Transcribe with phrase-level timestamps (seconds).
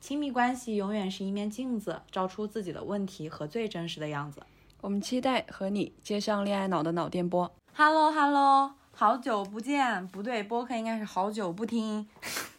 [0.00, 4.42] 亲密关系永远是一面镜子，照出自己的问题和最真实的样子。
[4.80, 7.54] 我们期待和你接上恋爱脑的脑电波。
[7.74, 12.08] Hello Hello，好久不见，不对，播客应该是好久不听。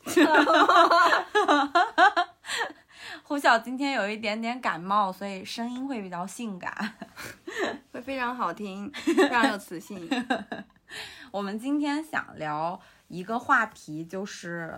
[3.23, 6.94] 胡晓今天有一点点感冒，所以声音会比较性感，
[7.91, 10.07] 会非常好听，非常有磁性。
[11.31, 14.75] 我们今天想聊一个话题，就是。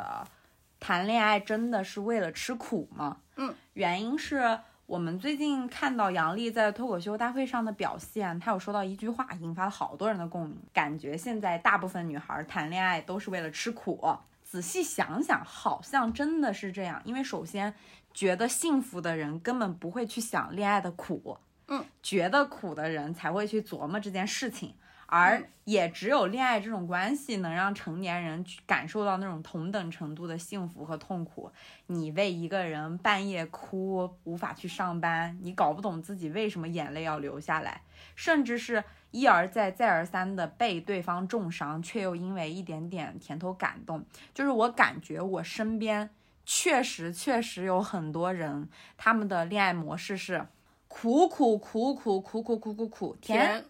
[0.84, 3.16] 谈恋爱真的是为了吃苦吗？
[3.38, 14.14] 嗯，原因是我们最近看到杨笠在脱口秀大会上的表现，她有说到一句话，引发了好多人的共鸣，感觉现在大部分女孩谈恋爱都是为了吃苦。
[14.44, 17.74] 仔细想想，好像真的是这样，因为首先
[18.14, 21.38] 觉得幸福的人根本不会去想恋爱的苦，
[21.70, 24.76] 嗯，觉得苦的人才会去琢磨这件事情。
[25.16, 31.52] 而也只有恋爱这种关系能让成年人感受到那种同等程度的幸福和痛苦。
[31.86, 37.84] 你为一个人半夜哭，无法去上班，你搞不懂自己为什么眼泪要流下来，
[38.16, 44.04] 甚至是一而再、再而三的被对方重伤，却又因为一点点甜头感动。
[44.34, 46.10] 就是我感觉我身边
[46.44, 50.48] 确实确实有很多人，他们的恋爱模式是
[50.88, 53.64] 苦苦苦苦苦苦苦苦苦甜。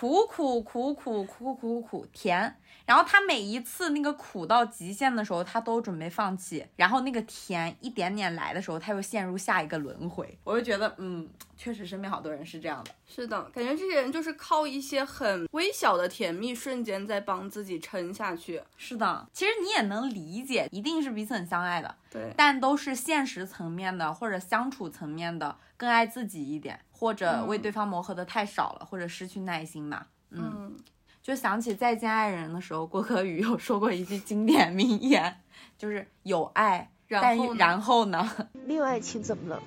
[0.00, 2.56] 苦苦苦苦苦苦苦甜，
[2.86, 6.66] 然后他每一次那个苦到极限的时候，他都准备放弃。
[6.76, 10.38] 然后那个甜一点点来的时候，他又陷入下一个轮回。
[10.42, 12.90] 我就觉得嗯，确实身边好多人是这样的。
[13.06, 18.62] 是的，感觉这些人就是靠一些很微小的甜蜜瞬间在帮自己撑下去。
[18.78, 21.94] 是的，其实你也能理解，一定是彼此很相爱的。
[22.10, 22.32] 对。
[22.34, 26.80] 但都是现实层面的，或者相处层面的，更爱自己一点。
[27.00, 30.04] 或者为对方磨合的太少了，或者失去耐心嘛。
[30.28, 30.76] 嗯，
[31.22, 35.40] 就想起再见爱人的时候，郭可宇有说过一句经典名言，
[35.78, 38.30] 就是有爱，但然后呢？
[38.66, 39.62] 没有爱情怎么了？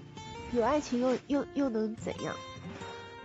[0.52, 2.36] 有爱情又又又能怎样？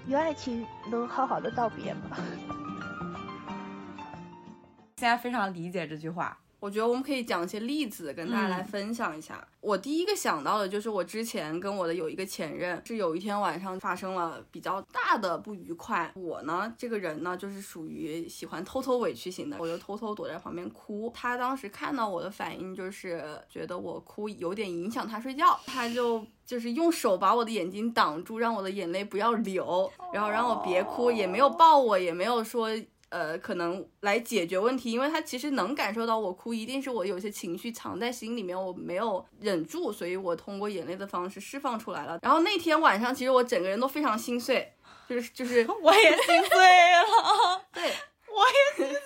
[0.06, 2.16] 有爱情能好好的道别吗？
[4.96, 6.38] 现在非常理解这句话。
[6.60, 9.46] 我觉得我们可以讲一些例子跟大家来分享一下。
[9.60, 16.10] 我第一个想到的就是我之前跟我的有一个前任，是有一天晚上发生了比较大的不愉快。
[16.16, 21.12] 我呢，这个人呢，就是属于喜欢偷偷委屈型的，我就偷偷躲在旁边哭。
[21.14, 32.68] 他当时看到我的反应，就是觉得我哭有点影响他睡觉，他就就是用手把我的眼睛挡住，让我的眼泪不要流，然后让我别哭，也没有抱我，也没有说。
[33.10, 42.18] 呃，可能来解决问题，因为他其实能感受到我哭，一定是我有些情绪藏在心里面，我没有忍住，所以我通过眼泪的方式释放出来了。
[42.22, 44.72] 然后那天晚上，其实我整个人都非常心碎，
[45.08, 49.00] 就是就是我也心碎了， 对，我也心碎。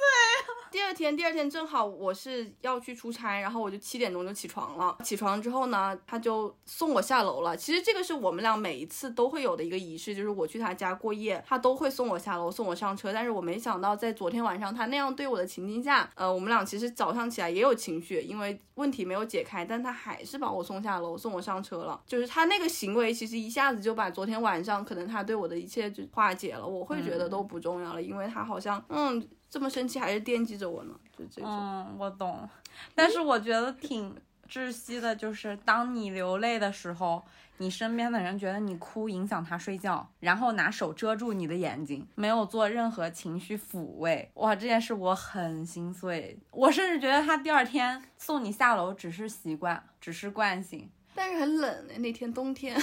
[0.73, 4.97] 第二天，第二天正好我是要去出差，然后我就七点钟就起床了。
[5.05, 7.55] 起床之后呢，他就送我下楼了。
[7.55, 13.13] 其实这个是我们俩每一次都会有的一个仪式，就是我去他家过夜，他都会送我下楼，送我上车。
[13.13, 22.01] 但是我没想到，在昨天晚上他那样对我的情境下，呃，我们俩其实早上起来也有情绪，因为问题没有解开，但他还是把我送下楼，送我上车了。
[22.07, 26.67] 就是他那个行为，其实一下子就把昨天晚上可能他对我的一切就化解了。
[26.67, 29.29] 我会觉得都不重要了，因为他好像，嗯。
[29.53, 31.51] 这么生气还是惦记着我呢，就这种。
[31.51, 32.49] 嗯，我懂，
[32.95, 34.17] 但是我觉得挺
[34.49, 37.23] 窒息的，就是当你流泪的时候，
[37.59, 44.31] 你身边的人觉得你哭影响他睡觉，然后拿手遮住你的眼睛，没有做任何情绪抚慰。
[44.37, 46.39] 哇，这件事我很心碎。
[46.51, 50.91] 我甚至觉得他第二天送你下楼只是习惯，只是惯性。
[51.15, 52.75] 但是很冷哎，那天冬天。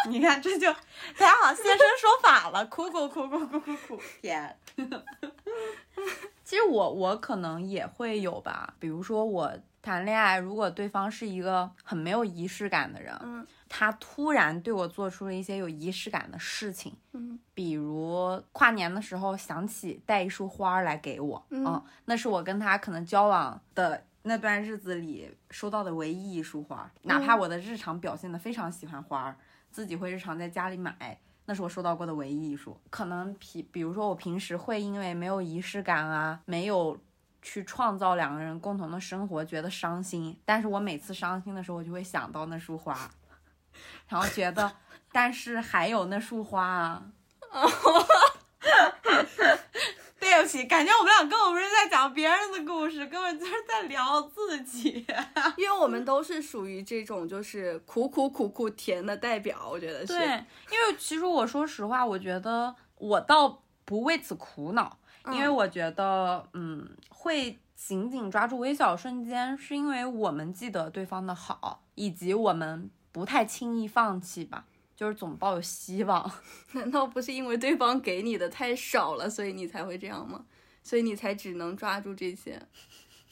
[0.08, 4.56] 你看，这就大家好，现身说法了，哭哭哭哭哭哭哭，天。
[6.44, 9.52] 其实我我可能也会有吧，比如说我
[9.82, 29.36] 谈恋爱，如果对方是一个很没有仪式感的人，嗯他突然对我做出了一些有仪式感的事情，嗯比如跨年的时候想起带一束花儿来给我，嗯那是我跟他可能交往的那段日子里收到的唯一一束花，哪怕我的日常表现的非常喜欢花儿，
[29.70, 31.18] 自己会日常在家里买。
[31.46, 36.96] 那是我收到过的唯一一束，可能比比如说我平时会因为没有仪式感啊，没有
[37.42, 40.38] 去创造两个人共同的生活，觉得伤心。
[40.44, 43.10] 但是我每次伤心的时候，我就会想到那束花，
[44.06, 44.70] 然后觉得，
[45.10, 47.02] 但是还有那束花啊。
[50.30, 55.04] 对不起，感觉我们俩根本不是在讲别人的故事，根本就是在聊自己。
[55.58, 60.16] 因为我们都是属于这种就是苦苦苦苦甜的代表，我觉得是。
[60.16, 60.26] 对，
[60.70, 64.96] 因为其实我说实话，我觉得我倒不为此苦恼，
[65.32, 74.64] 因为嗯我觉得，嗯，会紧紧抓住微小瞬间，是因为我们记得对方的好，以及我们不太轻易放弃吧，
[75.00, 76.30] 就是总抱有希望。
[76.72, 80.44] 难道不是因为对方给你的太少了，所以你才会这样吗？
[80.82, 82.60] 所以你才只能抓住这些，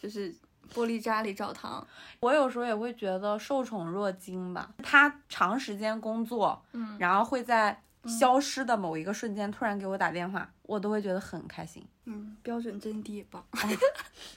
[0.00, 0.34] 就是
[0.72, 1.86] 玻璃渣里找糖。
[2.20, 4.70] 我有时候也会觉得受宠若惊吧。
[4.82, 11.82] 他长时间工作，嗯然后会在消失的某一个瞬间突然给我打电话，我都会觉得很开心。
[12.04, 13.42] 嗯，标准真低吧。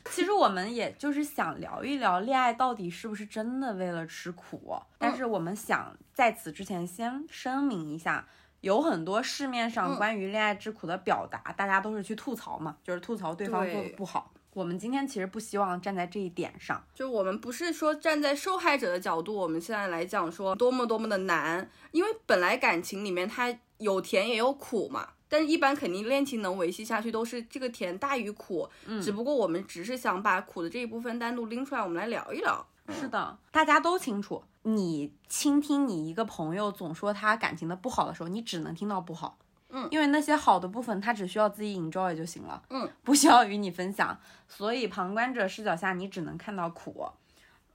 [0.06, 8.26] 其实我们也就是想聊一聊恋爱到底是不是真的为了吃苦，但是我们想在此之前先声明一下。
[8.62, 14.32] 有很多市面上嗯关于恋爱之苦的表达，大家都是去吐槽嘛，就是吐槽对方做的不好。
[14.54, 25.10] 我们今天其实不希望站在这一点上，就我们不是说站在受害者的角度，我们现在来讲说多么多么的难，因为本来感情里面它有甜也有苦嘛。
[25.32, 28.68] 但是，一般肯定恋情能维系下去，都是这个甜大于苦。
[28.86, 32.68] 嗯只不过我们只是想把苦的这一部分单独拎出来，我们来聊一聊。
[32.90, 39.38] 是的，大家都清楚，你倾听你一个朋友总说他感情的不好的时候，你只能听到不好，
[39.70, 44.20] 嗯因为那些好的部分他只需要自己 enjoy 就行了，嗯，不需要与你分享，
[44.50, 47.08] 所以旁观者视角下你只能看到苦，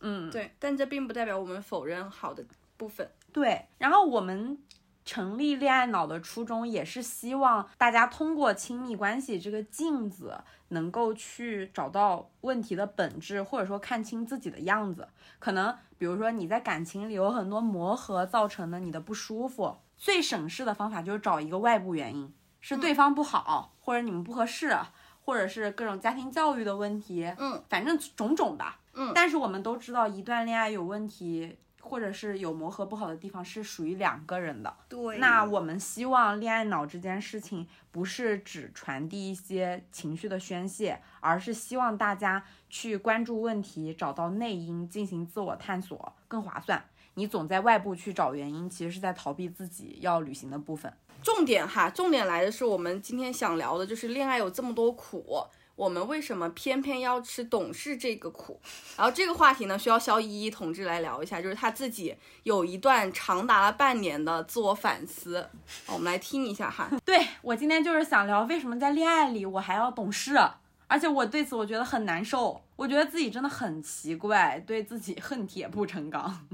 [0.03, 2.45] 嗯，对，但这并不代表我们否认好的
[2.77, 3.11] 部分。
[3.33, 4.59] 对，然后我们。
[5.07, 10.37] 成立恋爱脑的初衷也是希望大家通过亲密关系这个镜子，
[10.69, 15.09] 能够去找到问题的本质，或者说看清自己的样子。
[15.39, 24.77] 可能比如说你在感情里有很多磨合造成的你的不舒服，最省事的方法就是找一个外部原因，是对方不好，或者你们不合适，
[25.25, 28.81] 或者是各种家庭教育的问题，嗯，反正种种吧。
[28.99, 31.59] 嗯但是我们都知道，一段恋爱有问题。
[31.87, 34.77] 或者是有磨合不好的地方，是属于两个人的。
[34.89, 46.85] 对那我们希望恋爱脑这件事情不是只传递一些情绪的宣泄，而是希望大家去关注问题，找到内因，进行自我探索，更划算。
[47.15, 50.93] 你总在外部去找原因，其实是在逃避自己要履行的部分。
[51.23, 55.43] 重点哈，重点来的是我们今天想聊的，就是恋爱有这么多苦，
[55.77, 58.59] 我们为什么偏偏要吃懂事这个苦？
[58.97, 65.49] 然后这个话题呢，需要肖依依同志来聊一下，就是他自己有一段长达了半年的自我反思，
[65.87, 66.91] 我们来听一下哈。
[67.05, 70.39] 对我今天就是想聊，为什么在恋爱里我还要懂事，
[70.87, 76.47] 而且我对此我觉得很难受，我觉得自己真的很奇怪，对自己恨铁不成钢。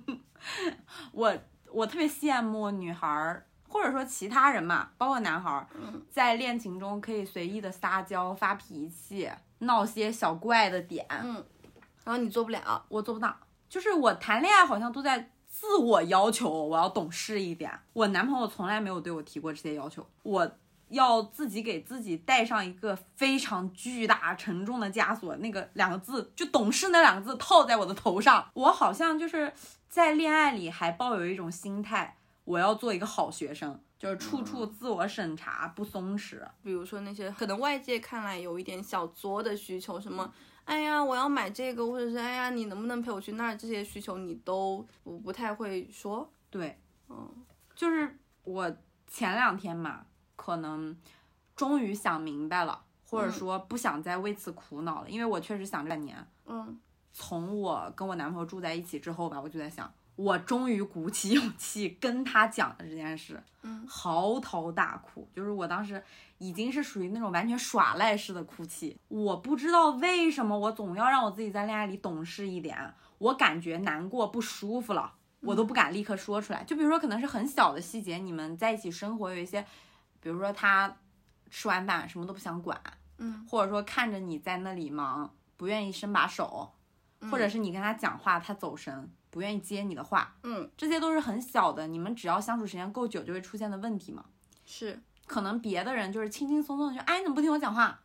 [1.12, 1.34] 我
[1.72, 3.46] 我特别羡慕女孩儿。
[3.74, 5.66] 或者说其他人嘛，包括男孩儿，
[6.08, 9.28] 在恋情中可以随意的撒娇、发脾气、
[9.58, 11.44] 闹些小怪的点，嗯，
[12.04, 13.36] 然后你做不了，我做不到。
[13.68, 17.68] 就是我谈恋爱好像都在自我要求，我要懂事一点。
[17.92, 20.48] 我男朋友从来没有对我提过这些要求，我
[20.90, 28.48] 要自己给自己带上一个非常巨大沉重的枷锁，那个两个字就懂事那两个字套在我的头上。
[28.54, 29.52] 我好像就是
[29.88, 32.16] 在恋爱里还抱有一种心态。
[32.44, 36.40] 我要做一个好学生，就是处处自我审查，不松弛。
[36.62, 40.30] 比如说那些可能外界看来有一点小作的需求，什么，
[40.64, 43.56] 哎呀，我要买这个，或者是哎呀，你能不能陪我去那儿？
[43.56, 46.30] 这些需求你都不不太会说。
[46.50, 47.28] 对，嗯，
[47.74, 48.70] 就是我
[49.06, 50.04] 前两天嘛，
[50.36, 50.94] 可能
[51.56, 56.78] 终于想明白了，或者说不想再为此苦恼了，因为我确实想这半年，嗯，
[57.14, 59.90] 从我跟我男朋友住在一起之后吧，我就在想。
[60.16, 66.00] 我终于鼓起勇气跟他讲了这件事，嗯，嚎啕大哭，就是我当时
[66.38, 68.96] 已经是属于那种完全耍赖式的哭泣。
[69.08, 76.62] 我不知道为什么我总要让我自己在恋爱里懂事一点，我感觉难过不舒服了，我都不敢立刻说出来。
[76.62, 79.66] 就比如说可能是很小的细节，你们在一起生活有一些，
[80.20, 80.96] 比如说他
[81.50, 82.80] 吃完饭什么都不想管，
[83.18, 86.70] 嗯，或者说看着你在那里忙，不愿意伸把手。
[87.30, 94.24] 或者是你跟他讲话，他走神，不愿意接你的话，嗯，这些都是很小的，你们只要相处时间够久就会出现的问题嘛。
[94.64, 98.00] 是可能别的人就是轻轻松松的就，哎，你怎么不听我讲话？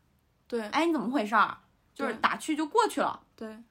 [0.47, 1.57] 对哎，你怎么回事儿？
[1.93, 3.21] 就是打趣就过去了。
[3.35, 3.61] 对，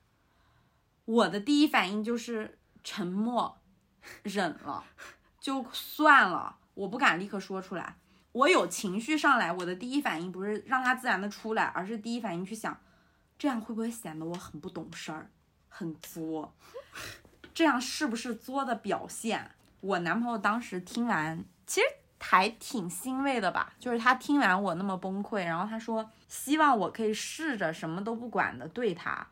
[1.06, 3.58] 我的第一反应就是沉默，
[4.22, 4.84] 忍了，
[5.40, 7.96] 就算了，我不敢立刻说出来。
[8.32, 12.78] 我有情绪上来，我的第一反应不是让他自然的出来，而是第一反应去想，
[13.38, 15.30] 这样会不会显得我很不懂事儿，
[15.68, 16.54] 很作？
[17.54, 19.50] 这样是不是作的表现？
[19.80, 21.86] 我男朋友当时听完，其实
[22.18, 29.26] 还挺欣慰的吧，就是他听完我那么崩溃，然后他说希望我可以试着什么都不管的对他，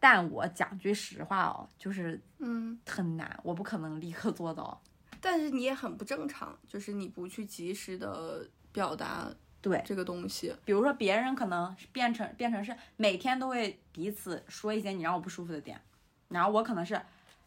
[0.00, 4.80] 但我讲句实话哦，就是嗯，很难，我不可能立刻做到。
[5.20, 9.32] 但是你也很不正常，就是你不去及时的表达
[9.64, 15.80] 对，这个东西，比如说别人可能是变成变成是每天都会彼此说一些你让我不舒服的点，
[16.28, 17.00] 然后我可能是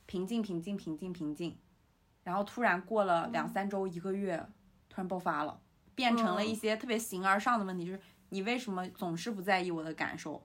[0.08, 1.56] 平静平静平静平静，
[2.24, 4.44] 然后突然过了两三周一个月，
[4.90, 5.60] 突然爆发了，
[5.94, 10.44] 变成了一些特别形而上的问题，就是你为什么总是不在意我的感受？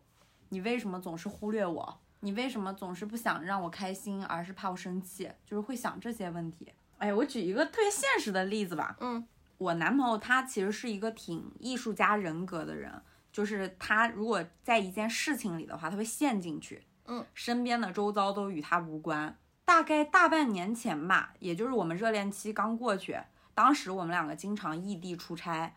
[0.51, 2.01] 你为什么总是忽略我？
[2.21, 5.31] 你为什么总是不想让我开心，而是怕我生气？
[5.47, 6.71] 就是会想这些问题。
[6.99, 9.27] 哎，我举一个特别现实的例子吧，嗯
[9.63, 12.91] 我男朋友他其实是一个挺艺术家人格的人，
[13.33, 19.39] 就是他如果在一件事情里的话，他会陷进去，嗯，身边的周遭都与他无关。
[19.65, 23.17] 大概大半年前吧，也就是我们热恋期刚过去，
[23.55, 25.73] 当时我们两个经常异地出差，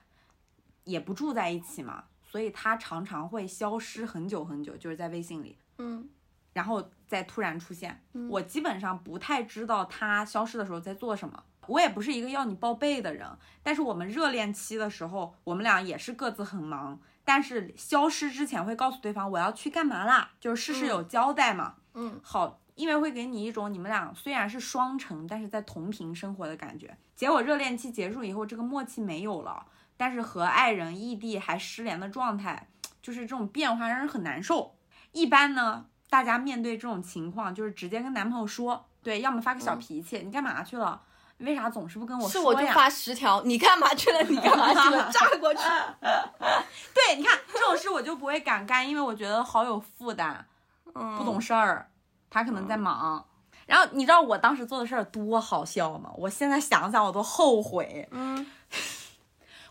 [0.84, 6.10] 也不住在一起嘛，所以他常常会消失很久很久，就是在微信里，嗯
[6.54, 8.02] 然后再突然出现。
[8.14, 11.44] 嗯我基本上不太知道他消失的时候在做什么。
[11.68, 13.28] 我也不是一个要你报备的人，
[13.64, 21.76] 但是我们热恋期的时候，我们俩也是各自很忙，但是消失之前会告诉对方我要去干嘛啦，就是事事有交代嘛。
[21.94, 26.98] 嗯好，因为会给你一种你们俩虽然是双城，但是在同频生活的感觉。
[27.16, 32.68] 结果热恋期结束以后，这个默契没有了，但是和爱人异地还失联的状态，
[33.02, 34.76] 就是这种变化让人很难受。
[35.14, 41.02] 一般呢，大家面对这种情况，就是直接跟男朋友说，对，要么发个小脾气，你干嘛去了？
[41.40, 42.60] 为啥总是不跟我是说呀？
[42.60, 44.22] 我就发十条，你干嘛去了？
[44.24, 45.10] 你干嘛去了？
[45.14, 45.60] 炸过去。
[46.94, 50.46] 对，你看这种事我就不会敢干，因为我觉得好有负担。
[50.96, 51.90] 嗯，不懂事儿，
[52.30, 53.26] 他可能在忙。
[53.66, 56.10] 然后你知道我当时做的事儿多好笑吗？
[56.16, 58.08] 我现在想想我都后悔。
[58.12, 58.46] 嗯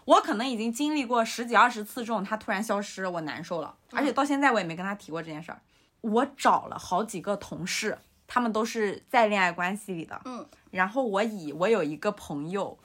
[0.05, 5.59] 我可能已经经历过十几二十次这种他突然消失，我难受了，而且到现在我也没跟他提过这件事儿。
[6.03, 12.79] 我找了好几个同事，他们都是在恋爱关系里的，嗯，然后我以我有一个朋友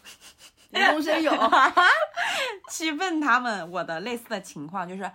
[0.71, 1.31] 无中生有。
[2.71, 5.11] 去问他们我的类似的情况，就是，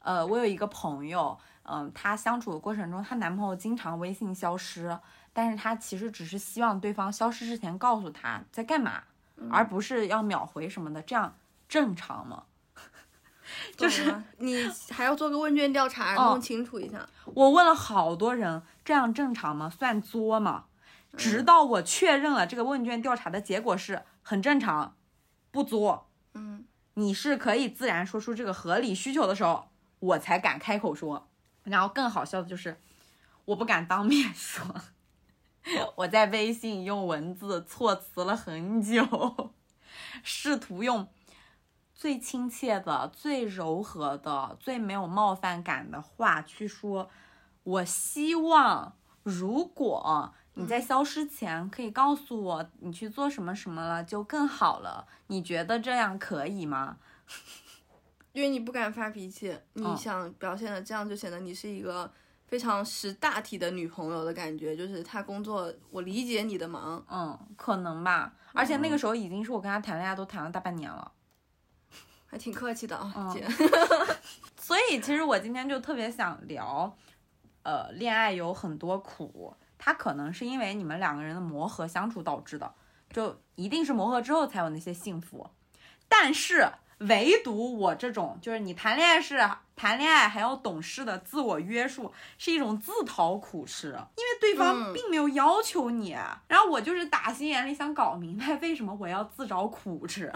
[0.00, 4.98] 呃，我有一个朋友，嗯、她相处的过程中，她男朋友经常微信消失，
[5.34, 9.02] 但是她其实只是希望对方消失之前告诉她在干嘛，
[9.50, 11.36] 而不是要秒回什么的，这样
[11.68, 12.44] 正常吗？
[13.76, 17.06] 就是你还要做个问卷调查，哦弄清楚一下。
[17.26, 19.68] 我问了好多人，这样正常吗？
[19.68, 20.64] 算作吗？
[21.16, 24.96] 直到我确认了这个问卷调查的结果是很正常，
[25.50, 26.10] 不作。
[26.34, 29.68] 嗯你是可以自然说出这个合理需求的时候，
[29.98, 31.28] 我才敢开口说。
[31.64, 32.78] 然后更好笑的就是，
[33.46, 34.74] 我不敢当面说，
[35.96, 39.54] 我在微信用文字措辞了很久，
[40.22, 41.08] 试图用
[41.94, 47.10] 最亲切的、最柔和的、最没有冒犯感的话去说。
[47.62, 55.06] 我希望，如果你在消失前可以告诉我你去做什么什么了，就更好了。
[55.26, 56.96] 你觉得这样可以吗？
[58.32, 62.10] 因为你不敢发脾气，你嗯想表现的这样，就显得你是一个
[62.46, 64.76] 非常识大体的女朋友的感觉。
[64.76, 67.04] 就是他工作，我理解你的忙。
[67.10, 68.32] 嗯，可能吧。
[68.52, 71.12] 而且那个时候已经是我跟他谈恋爱都谈了大半年了，
[72.26, 73.46] 还挺客气的啊，嗯姐。
[74.58, 76.96] 所以其实我今天就特别想聊，
[77.62, 79.54] 呃，恋爱有很多苦，
[79.84, 82.72] 他可能是因为你们两个人的磨合相处导致的，
[83.10, 85.50] 就一定是磨合之后才有那些幸福。
[86.08, 89.36] 但是唯独我这种，就是你谈恋爱是
[89.76, 96.16] 谈恋爱还要懂事的自我约束，是一种自讨苦吃，因为对方嗯并没有要求你，
[96.48, 100.32] 然后我就是打心眼里想搞明白为什么我要自找苦吃。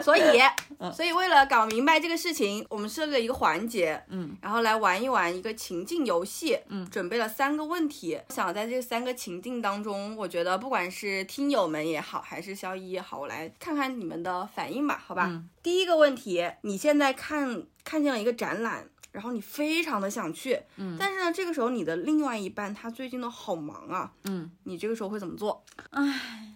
[0.00, 0.22] 所以，
[0.78, 15.26] 嗯所以为了搞明白这个事情，我们设了一个环节，嗯，然后来玩一玩一个情境游戏，嗯准备了三个问题，想在这三个情境当中，我觉得不管是听友们也好，还是肖一也好，我来看看你们的反应吧，好吧？
[15.28, 25.64] 嗯第一个问题，你现在看看见了一个展览，然后你非常的想去，嗯但是呢，这个时候你的另外一半他最近都好忙啊，嗯，你这个时候会怎么做？
[25.90, 26.54] 唉，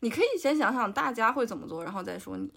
[0.00, 2.50] 你可以先想想大家会怎么做，然后再说你。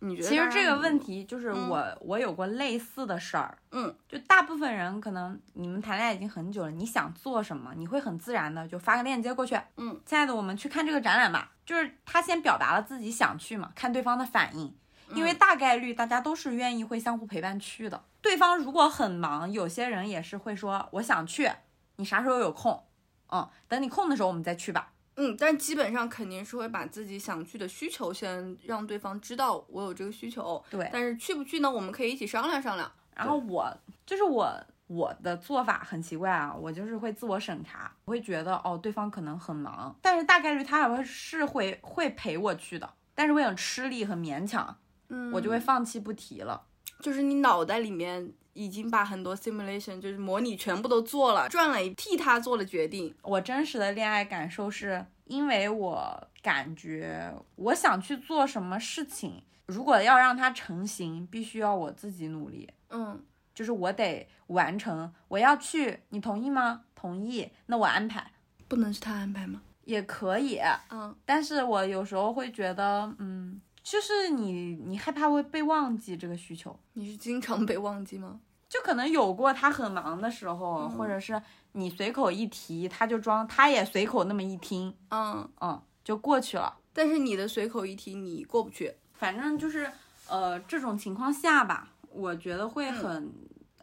[0.00, 0.28] 你觉得？
[0.28, 11.50] 其实这个问，题就是嗯我、我有过类似的事儿，嗯，就大部分人可能你们谈恋爱已经很久了，你想做什么，你会很自然的就发个链接过去，嗯，亲爱的，我们去看这个展览吧。
[11.66, 14.72] 就是他先表达了自己想去嘛，看对方的反应，
[15.14, 18.04] 因为大概率大家都是愿意会相互陪伴去的。
[18.20, 21.50] 对方如果很忙，有些人也是会说我想去，
[21.96, 22.84] 你啥时候有空？
[23.30, 24.92] 嗯，等你空的时候我们再去吧。
[25.16, 31.70] 嗯，但基本上肯定是会把自己想去的需求先让对方知道我有这个需求，对，但是去不去呢？
[31.70, 32.90] 我们可以一起商量商量。
[33.16, 33.68] 然后我
[34.06, 34.48] 就是我
[34.86, 46.62] 我的做法很奇怪啊，我就是会自我审查，我会觉得哦对方可能很忙，但是大概率他还会是会会陪我去的，但是会很吃力很勉强，嗯我就会放弃不提了。
[47.00, 53.14] 就是你脑袋里面已经把很多 simulation 就是模拟全部都做了，转了一替他做了决定。
[53.22, 62.68] 我真实的恋爱感受是因为我感觉我想去做什么事情，如果要让它成型，必须要我自己努力。
[62.90, 63.22] 嗯
[63.54, 66.82] 就是我得完成，我要去，你同意吗？
[66.94, 68.32] 同意，那我安排
[68.68, 69.62] 不能是他安排吗？
[69.84, 70.60] 也可以。
[70.90, 78.38] 嗯但是我有时候会觉得，嗯，就是你你害怕会被忘记这个需求，你是经常被忘记吗？
[78.68, 81.40] 就可能有过他很忙的时候，嗯或者是
[81.72, 86.76] 你随口一提，他就装，他也随口那么一听，嗯，嗯，就过去了。
[86.92, 88.94] 但是你的随口一提你过不去。
[89.14, 89.90] 反正就是，
[90.28, 93.32] 呃，这种情况下吧，我觉得会很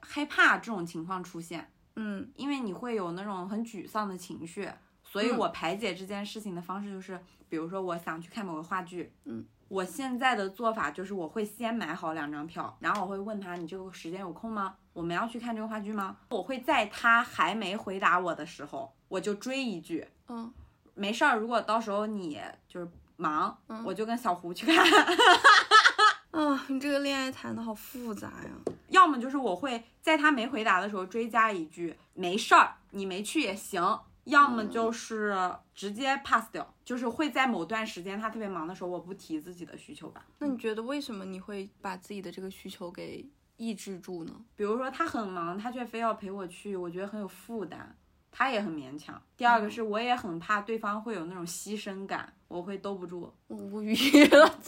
[0.02, 4.70] 害怕这种情况出现，嗯因为你会有那种很沮丧的情绪。
[5.04, 7.20] 所以嗯我排解这件事情的方式就是，
[7.50, 14.76] 比如说我想去看某个话剧，嗯，我现在的做法就是我会先买好两张票，然后我会问他你这个时间有空吗？
[14.94, 16.16] 我们要去看这个话剧吗？
[16.30, 20.54] 我会在他还没回答我的时候，我就追一句，嗯
[20.94, 24.86] 没事儿，如果到时候你就是忙，嗯我就跟小胡去看。
[26.32, 28.74] 啊，你这个恋爱谈的好复杂呀。
[28.90, 33.82] 要么就是我会在他没回答的时候追加一句没事儿，你没去也行；
[34.26, 35.36] 要么就是
[35.74, 40.26] 直接 pass 掉，就是会在某段时间他特别忙的时候，我不提自己的需求吧。
[40.40, 43.26] 那你觉得为什么你会把自己的这个需求给
[43.58, 44.34] 抑制住呢？
[44.56, 47.96] 比如说他很忙，他却非要陪我去，我觉得很有负担，
[48.32, 49.22] 他也很勉强。
[49.38, 53.34] 第二个是我也很怕对方会有那种牺牲感，我会兜不住。
[53.48, 53.96] 我无语
[54.28, 54.60] 了，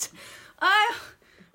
[0.57, 0.95] 哎呀，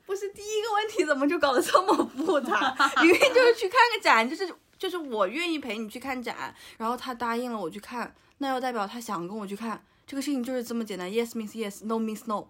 [0.04, 2.74] 不是第一个问题怎么就搞得这么复杂？
[3.00, 12.48] 明明就是去看个展，就是就是我愿意陪你去看展，然后他答应了我去看，那要代表他想跟我去看，这个事情就是这么简单，yes means yes，no means no。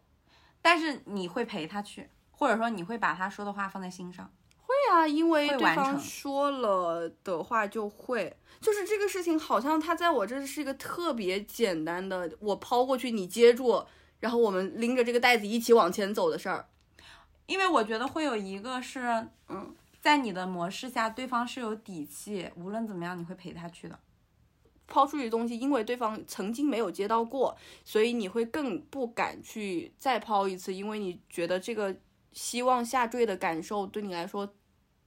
[0.62, 4.32] 但是你会陪他去，或者说你会把他说的话放在心上。
[4.56, 13.84] 会啊，因为对方说了的话就会，就是这个事情好像他在我这是一个特别简单的，我抛过去你接住，
[14.20, 16.66] 然后我们拎着这个袋子一起往前走的事儿。
[17.44, 23.98] 因为我觉得会有一个是，嗯，在你的模式下，对方是有底气，无论怎么样，你会陪他去的。
[24.88, 31.96] 抛出去的东西，因为对方曾经没有接到过，所以你会更不敢去再抛一次，因为你觉得这个
[32.32, 34.52] 希望下坠的感受对你来说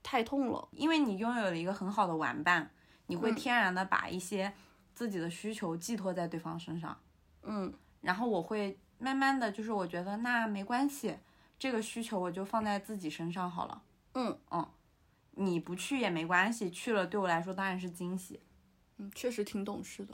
[0.02, 0.68] 太痛了。
[0.72, 2.72] 因为你拥有了一个很好的玩伴，
[3.08, 4.52] 你会嗯天然的把一些
[4.96, 6.98] 自己的需求寄托在对方身上。
[7.44, 11.18] 嗯然后我会慢慢的就是，我觉得那没关系，
[11.60, 13.84] 这个需求我就放在自己身上好了。
[14.14, 14.66] 嗯嗯
[15.36, 18.42] 你不去也没关系，去了对我来说当然是惊喜。
[18.98, 20.14] 嗯，确实挺懂事的，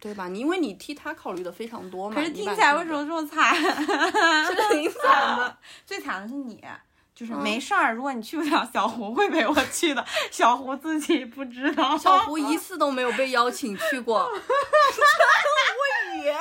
[0.00, 0.28] 对吧？
[0.28, 2.16] 你因为你替他考虑的非常多嘛。
[2.16, 3.54] 可是听起来为什么这么惨？
[3.54, 5.58] 是挺惨的？
[5.84, 6.64] 最惨的是你，
[7.14, 10.04] 就是嗯没事儿，如果你去不了，小胡会陪我去的。
[10.30, 11.96] 小胡自己不知道。
[11.98, 16.32] 小胡一次都没有被邀请去过， 无语。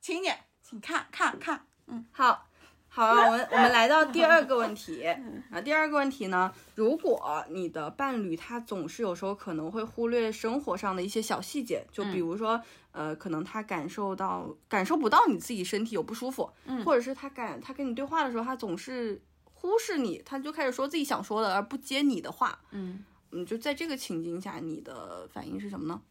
[0.00, 1.66] 请你，请看看看。
[1.86, 2.49] 嗯好，
[2.92, 5.06] 好啊，我们我们来到第二个问题
[5.50, 5.60] 啊。
[5.60, 22.58] 第二个问题呢，如果你的伴侣他总是有时候可能会忽略生活上的一些小细节，就比如说，呃，可能他感受到感受不到你自己身体有不舒服，嗯或者是他感他跟你对话的时候，他总是忽视你，他就开始说自己想说的，而不接你的话。
[22.72, 26.02] 嗯，嗯，就在这个情境下，你的反应是什么呢？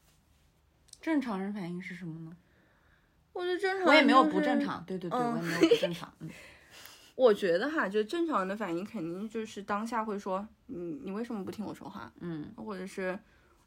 [1.01, 2.31] 正常人反应是什么呢？
[3.33, 4.59] 我觉得正常，我也没有不正。
[4.59, 6.13] 常，对对对，嗯我也没有不正常。
[6.19, 6.29] 嗯，
[7.19, 12.09] 我觉得哈，就正常人的反应肯定就是当下会说，你你为什么不听我说话？
[12.21, 13.19] 嗯或者是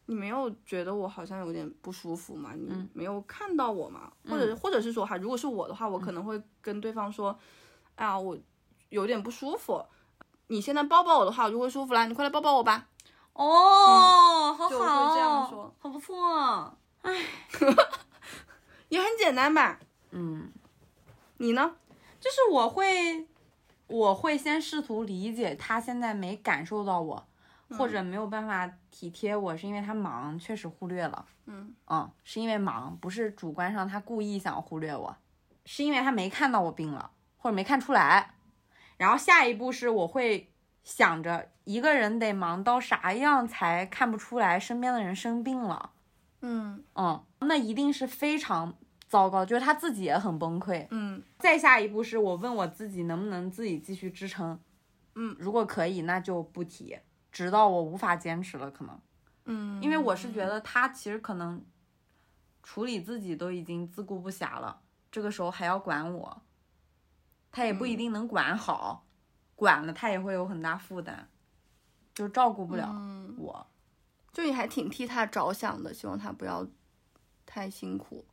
[0.07, 2.55] 你没有觉得我好像有点不舒服吗？
[2.57, 4.11] 你嗯没有看到我吗？
[4.27, 7.39] 或者或者是说哈，如果是我的话，我可能会跟对方说，
[7.97, 8.39] 哎呀，我
[8.89, 9.85] 有点不舒服。
[10.47, 12.89] 你现在抱抱我的话，我就会舒服啦，你快来抱抱我吧。
[13.35, 16.75] 哦，好就会好，这样说好不错。
[18.89, 19.79] 也很简单吧？
[20.13, 20.51] 嗯，
[21.37, 21.77] 你呢？
[22.19, 23.27] 就是我会，
[23.93, 27.29] 我会先试图理解他现在没感受到我，
[27.77, 31.27] 或者没有办法体贴我，是因为他忙，确实忽略了。
[31.45, 35.17] 嗯嗯，是因为忙，不是主观上他故意想忽略我，
[35.67, 38.35] 是因为他没看到我病了，或者没看出来。
[38.97, 40.51] 然后下一步是我会
[40.83, 45.91] 想着一个人得忙到啥样才看不出来身边的人生病了。
[46.41, 48.75] 嗯嗯，那一定是非常
[49.13, 50.87] 糟糕，就是他自己也很崩溃。
[50.91, 51.23] 嗯。
[51.39, 54.59] 再下一步是我问我自己能不能自己继续支撑，
[55.17, 56.99] 嗯，如果可以，那就不提，
[57.31, 58.99] 直到我无法坚持了，可能，
[59.45, 61.63] 嗯，因为我是觉得他其实可能
[62.63, 66.43] 处理自己都已经自顾不暇了，这个时候还要管我，
[67.51, 69.05] 他也不一定能管好，
[69.55, 71.29] 管了他也会有很大负担，
[72.15, 73.67] 就照顾不了嗯，我。
[74.33, 76.67] 就你还挺替他着想的，希望他不要
[77.45, 78.25] 太辛苦。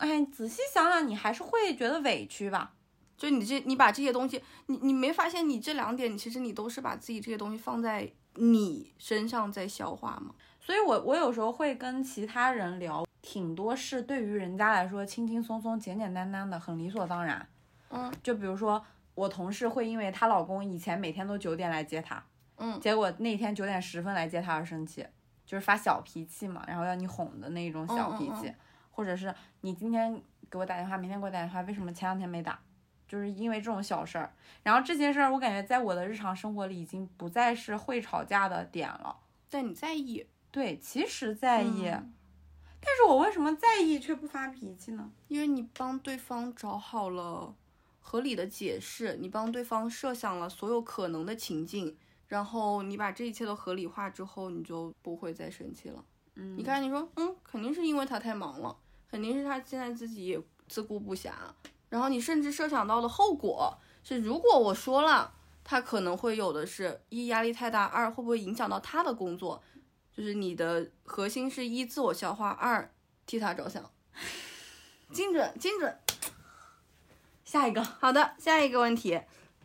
[0.00, 2.72] 哎，仔细想想，你还是会觉得委屈吧？
[3.16, 10.34] 就你这，你把这些东西，你你没发现你这两点，其实你都是把自己这些东西放在你身上在消化吗？
[10.58, 17.46] 所以我我有时候会跟其他人聊，挺多事对于人家来说轻轻松松、简简单单的，很理所当然。
[17.90, 18.82] 嗯就比如说
[19.14, 22.24] 我同事会因为她老公以前每天都九点来接她，
[22.56, 25.04] 嗯结果那天九点十分来接她而生气，
[25.44, 28.54] 就是发小脾气嘛，然后要你哄的那种小脾气，嗯嗯
[29.00, 32.60] 或者是你今天给我打电话，明天给我打电话，为什么前两天没打？
[33.08, 34.30] 就是因为这种小事儿，
[34.62, 39.16] 然后这些事儿我感觉在我的日常生活里已经不再是会吵架的点了。
[39.48, 42.12] 但你在意，对，其实在意，嗯
[42.78, 45.10] 但是我为什么在意却不发脾气呢？
[45.28, 47.54] 因为你帮对方找好了
[48.00, 51.96] 合理的解释，你帮对方设想了所有可能的情境，
[52.28, 56.04] 然后你把这一切都合理化之后，你就不会再生气了。
[56.36, 58.74] 嗯你看，你说，嗯，肯定是因为他太忙了，
[59.10, 61.30] 肯定是他现在自己也自顾不暇。
[61.88, 69.62] 然后你甚至设想到的后果是，如果我说了，他可能会有的是一压力太大，二会不会影响到他的工作？
[70.16, 72.92] 就是你的核心是一自我消化，二
[73.26, 73.90] 替他着想，
[75.12, 75.98] 精准精准。
[77.44, 79.20] 下一个，好的，下一个问题，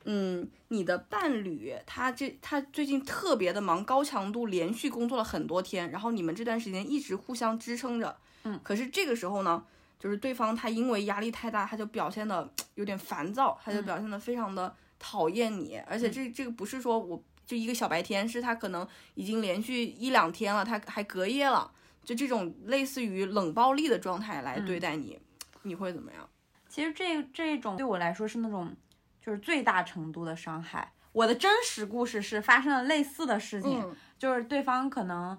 [0.06, 9.66] 嗯，你的伴侣他这他最近特别的忙，高强度连续工作了很多天，然后你们这段时间一直互相支撑着，嗯，可是这个时候呢，
[10.00, 21.72] 就是对方他因为压力太大，他就表现的有点烦躁，他就表现的非常的讨厌你，而且这这个不是说我就一个小白天，是他可能已经连续一两天了，他还隔夜了，
[22.04, 25.20] 就这种类似于冷暴力的状态来对待你，
[25.64, 26.30] 你会怎么样？
[26.70, 28.76] 其实这这种对我来说是那种
[29.26, 30.92] 就是最大程度的伤害。
[31.12, 35.38] 我的真实故事是发生了类似的事情，嗯就是对方可能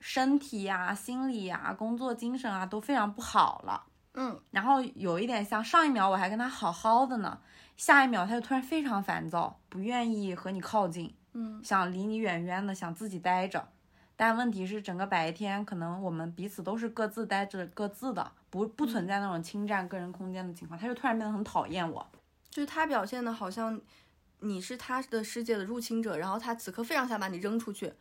[0.00, 3.84] 身体呀、心理呀、工作精神啊都非常不好了。
[4.14, 7.38] 嗯然后有一点像上一秒我还跟他好好的呢，
[7.76, 13.68] 下一秒他就突然非常烦躁，不愿意和你靠近，嗯想离你远远的，想自己待着。
[14.16, 20.78] 但问题是，整个白天可能我们彼此都是各自待着各自的，不不存在那种侵占个人空间的情况。
[20.78, 22.06] 他就突然变得很讨厌我，
[22.50, 23.80] 就是他表现的好像
[24.40, 27.92] 你是他的世界的入侵者，然后他此刻非常想把你扔出去，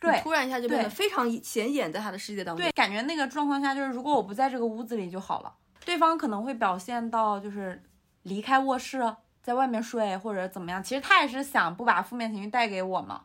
[0.00, 2.64] 对突然一下就变得非常显眼在他的世界当中。
[2.64, 5.52] 对，感觉那个状况下就是，如果我不在这个屋子里就好了。
[5.84, 7.82] 对方可能会表现到就是
[8.22, 10.82] 离开卧室，在外面睡或者怎么样。
[10.82, 13.22] 其实他也是想不把负面情绪带给我嘛。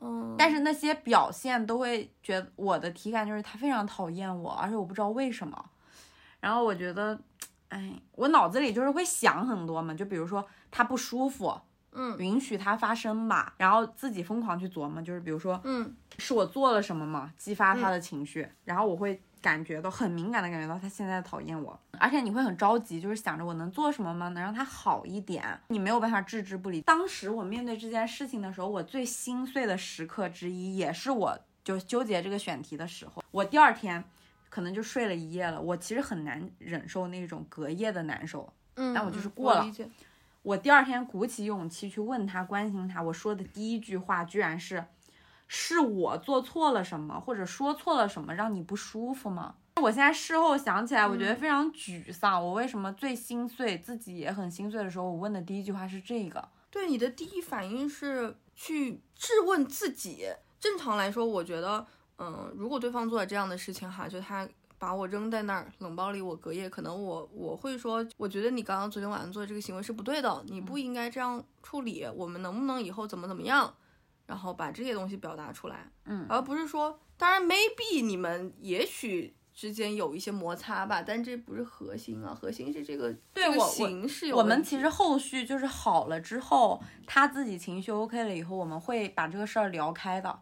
[0.00, 5.70] 嗯，但是那些表现都会觉得我的体感就是他非常讨厌我，而且我不知道为什么。
[6.40, 7.18] 然后我觉得，
[7.74, 11.60] 哎，我脑子里就是会想很多嘛，就比如说他不舒服，
[11.90, 17.32] 嗯允许他发生吧，然后自己疯狂去琢磨，就是比如说嗯是我做了什么嘛？
[17.36, 24.28] 激发他的情绪，然后我会感觉到很敏感的感觉到他现在讨厌我，而且你会很着急，就是想着我能做什么吗？
[24.28, 25.42] 能让他好一点？
[25.68, 26.80] 你没有办法置之不理。
[26.82, 33.22] 当时我面对这件事情的时候，我最心碎的时刻之一，也是我就纠结这个选题的时候。
[33.30, 34.02] 我第二天
[34.54, 38.48] 可能就睡了一夜了，我其实很难忍受那种隔夜的难受。
[38.76, 39.66] 嗯，但我就是嗯过了
[40.42, 44.84] 我第二天鼓起勇气去问他，关心他，我说的第一句话居然是
[45.48, 52.40] ：“是我做错了什么，或者说错了什么，让你不舒服吗？”我现在事后想起来，我觉得非常沮丧。
[52.40, 56.48] 我为什么最心碎，自己也很心碎的时候，我问的第一句话是这个。
[56.70, 60.28] 对你的第一反应是去质问自己。
[60.60, 61.86] 正常来说，我觉得，
[62.18, 64.48] 嗯，如果对方做了这样的事情哈，就他。
[64.76, 73.72] 把我扔在那儿冷暴力我隔夜，可能我我会说，我觉得你刚刚昨天晚上做的这个行为是不对的，你不应该这样处理，我们能不能以后怎么怎么样，
[74.26, 90.40] 然后把这些东西表达出来，嗯而不是说，当然 maybe 你们也许之间有一些摩擦吧，但这不是核心啊，核心是这个对我我形式有我们其实后续就是好了之后，他自己情绪 OK 了以后，我们会把这个事儿聊开的。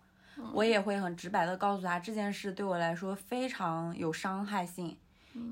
[0.52, 4.96] 我也会很直白的告诉他，这件事对我来说非常有伤害性，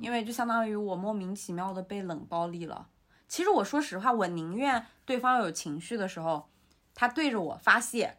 [0.01, 2.88] 因为就相当于我莫名其妙的被冷暴力了。
[3.29, 6.49] 其实我说实话，我宁愿对方有情绪的时候，
[6.95, 8.16] 他对着我发泄，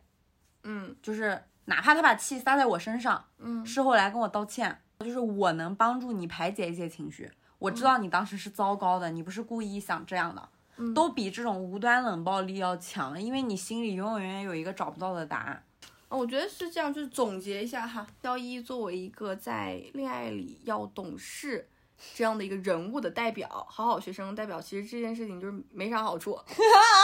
[0.64, 7.32] 嗯就是哪怕他把气撒在我身上，嗯事后来跟我道歉，就是我能帮助你排解一些情绪。
[7.60, 15.64] 我知道你当时是糟糕的，你不是故意想这样的，嗯都比这种无端冷暴力要强，因为你心里永永远远有一个找不到的答案。
[16.12, 21.70] 哦，我觉得是这样，就是总结一下哈，肖一作为一个在恋爱里要懂事
[22.14, 26.38] 这样的一个人物的代表，好好学生代表，其实这件事情就是没啥好处，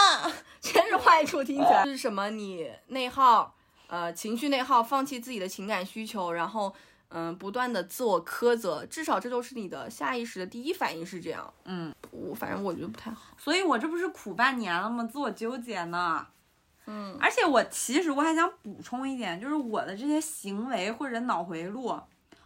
[0.60, 6.74] 全是坏处，听起来就是什么你内耗，呃，情绪内耗，放弃自己的情感需求，然后
[7.10, 11.50] 嗯、不断的自我苛责，至少这都是你的下意识的第一反应是这样。
[11.64, 13.34] 嗯，我反正我觉得不太好。
[13.38, 15.02] 所以我这不是苦半年了吗？
[15.10, 16.26] 自我纠结呢。
[16.88, 17.16] 嗯。
[17.20, 22.00] 而且我其实我还想补充一点，就是我的这些行为或者脑回路，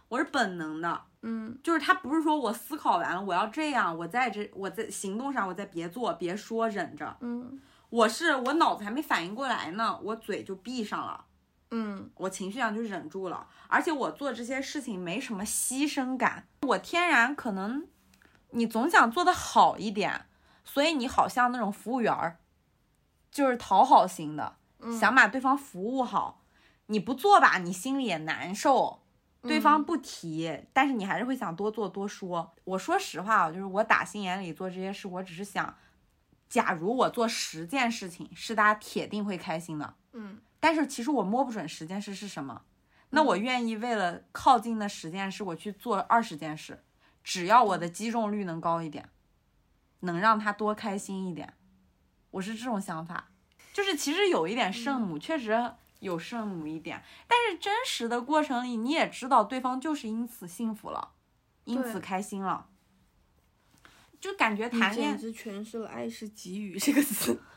[0.09, 1.57] 我是本能的，嗯。
[1.63, 7.59] 就是他不是说我思考完了我要这样，我在这我在行动上我再别做别说忍着，嗯。
[7.89, 11.25] 我是我脑子还没反应过来呢，我嘴就闭上了，
[11.71, 12.09] 嗯。
[12.15, 17.87] 我情绪上就忍住了，而且我做这些事情没什么牺牲感，我天然可能
[18.49, 20.25] 你总想做得好一点，
[20.63, 22.37] 所以你好像那种服务员儿，
[23.33, 24.97] 就是讨好型的，嗯。
[24.97, 26.45] 想把对方服务好，
[26.85, 29.01] 你不做吧，你心里也难受。
[29.41, 32.53] 对方不提，但是你还是会想多做多说。
[32.63, 35.75] 我说实话啊，就是我打心眼里做这些事，我只是想，
[36.47, 40.39] 假如我做十件事情是大家铁定会开心的，嗯。
[40.61, 42.61] 但是其实我摸不准十件事是什么，
[43.09, 46.81] 那我愿意为了靠近的十件事，我去做二十件事，
[47.21, 49.09] 只要我的击中率能高一点，
[49.99, 51.53] 能让他多开心一点，
[52.33, 53.29] 我是这种想法。
[53.71, 61.11] 就是其实有一点圣母，确实有圣母一点，但是真实的过程里，你也知道对方就是因此幸福了，
[61.65, 62.67] 因此开心了，
[64.19, 67.39] 就感觉谈恋简直诠释了“爱是给予”这个词。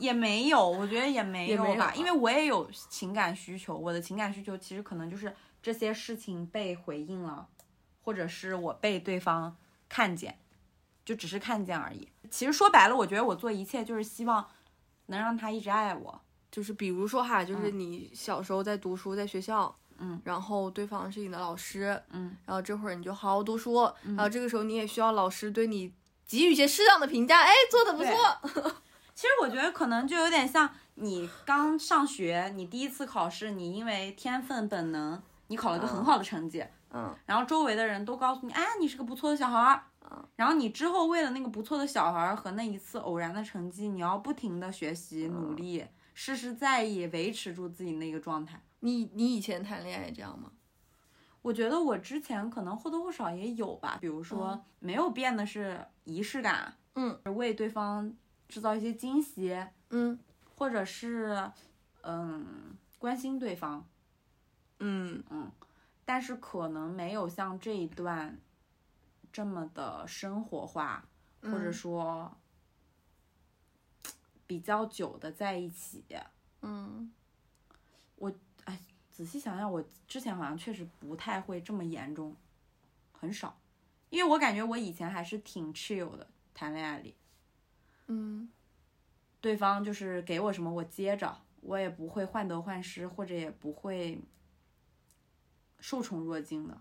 [0.00, 7.46] 也没有，我觉得也没有吧，因为我也有情感需求，我的情感需求其实可能就是这些事情被回应了，
[8.02, 9.56] 或者是我被对方
[9.88, 10.36] 看见，
[11.08, 12.06] 就只是看见而已。
[12.30, 14.46] 其实说白了，我觉得我做一切就是希望
[15.06, 16.20] 能让他一直爱我。
[16.50, 25.90] 就是比如说哈，就是你小时候在读书，在学校，嗯，然后对方是你的老师，嗯，然后这会儿你就好好读书，然后这个时候你也需要老师对你
[26.26, 28.72] 给予一些适当的评价，哎，做的不错，
[29.14, 39.82] 其实我觉得可能就有点像你刚上学，你第一次考试，你因为天分本能，你考了个很好的成绩，嗯然后周围的人都告诉你，哎，你是个不错的小孩儿。
[40.36, 48.62] 然后你之后为了那个不错的小孩儿和那一次偶然的成绩，你要不停的学习、努力、事事在意，维持住自己那个状态。
[48.80, 50.52] 你你以前谈恋爱这样吗？
[51.42, 58.12] 我觉得我之前可能或多或少也有吧，比如说没有变的是仪式感，嗯，为对方
[58.48, 59.56] 制造一些惊喜，
[59.90, 60.18] 嗯。
[60.56, 61.52] 或者是
[62.02, 63.86] 嗯关心对方，
[64.80, 65.22] 嗯。
[65.30, 65.50] 嗯
[66.04, 68.36] 但是可能没有像这一段
[69.32, 71.08] 这么的生活化，
[71.42, 72.36] 或者嗯说
[74.46, 76.04] 比较久的在一起。
[76.62, 77.12] 嗯
[78.16, 78.32] 我
[78.64, 82.34] 哎仔细想想，我之前好像确实不太会这么严重，
[83.12, 83.58] 很少，
[84.10, 87.14] 因为我感觉我以前还是挺 chill 的，谈恋爱里，
[88.06, 88.50] 嗯
[89.40, 94.20] 对方就是给我什么我接着，我也不会患得患失，或者也不会
[95.78, 96.80] 受宠若惊的。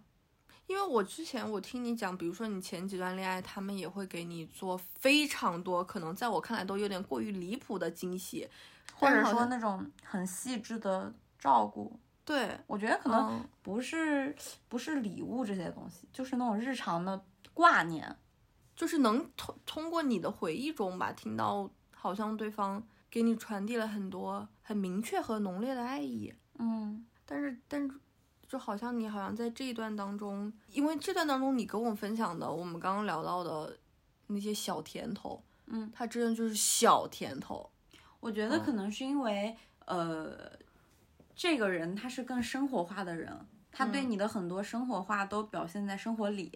[0.67, 8.47] 因为我之前我听你讲，比如说你前几段恋爱，他们也会给你做非常多，可能在我看来都有点过于离谱的惊喜，
[8.93, 14.36] 或者说那种很细致的照顾，对，我觉得可能嗯不是、
[14.67, 18.15] 不是礼物这些东西，就是那种日常的挂念。
[18.75, 27.89] 就是能通通过你的回忆中吧，听到好像对方给你传递了很多很明确和浓烈的爱意，嗯但是但是
[28.47, 33.77] 就好像你好像在这一段当中，因为这段当中你跟我分享的，我们刚刚聊到的
[34.27, 37.69] 那些小甜头，嗯，它真的就是小甜头，
[38.19, 39.55] 我觉得嗯可能是因为、
[39.86, 40.51] 呃，
[41.36, 43.38] 这个人他是更生活化的人，
[43.71, 46.51] 他对你的很多生活化都表现在生活里。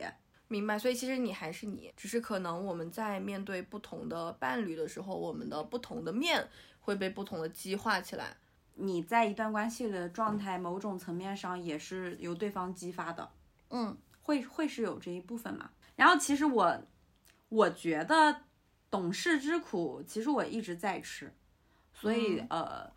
[0.47, 6.45] 明白，所以其实你还是你，只是可能我们在面对不同的伴侣的时候，我们的不同的面
[6.81, 8.35] 会被不同的激化起来。
[8.81, 13.29] 你在一段关系里的状态，某种层面上也是由对方激发的，
[13.69, 15.69] 嗯，会会是有这一部分嘛？
[15.95, 16.81] 然后其实我
[17.49, 18.41] 我觉得
[18.89, 21.31] 懂事之苦，其实我一直在吃，
[21.93, 22.91] 所以、呃，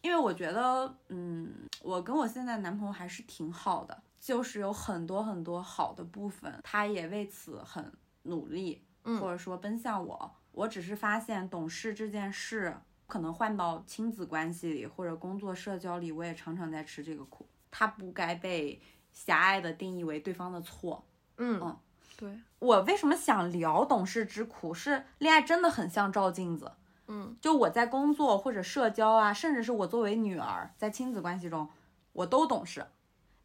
[0.00, 10.34] 因为我觉得，嗯，我跟我现在男朋友还是挺好的，就是有很多很多好的部分，他也为此很努力，嗯或者说奔向我。
[10.52, 12.76] 我只是发现懂事这件事，
[13.08, 17.44] 可能换到亲子关系里或者工作社交里，我也常常在吃这个苦。
[17.70, 18.80] 它不该被
[19.12, 21.04] 狭隘的定义为对方的错。
[21.38, 21.76] 嗯嗯
[22.18, 24.74] 对，我为什么想聊懂事之苦？
[24.74, 26.72] 是恋爱真的很像照镜子。
[27.06, 31.66] 嗯就我在工作或者社交啊，甚至是我作为女儿在亲子关系中，
[32.12, 32.86] 我都懂事，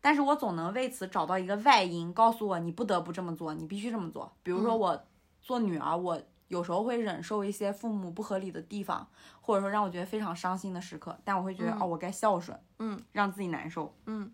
[0.02, 4.36] 但是我总能为此找到一个外因，告诉我你不得不这么做，你必须这么做。
[4.44, 5.06] 比如说嗯我
[5.40, 6.22] 做女儿，我
[6.54, 9.08] 有时候会忍受一些父母不合理的地方，
[9.42, 13.92] 或者说让我觉得非常伤心的时刻，但我会觉得、嗯哦，我该孝顺，嗯让自己难受。
[14.06, 14.32] 嗯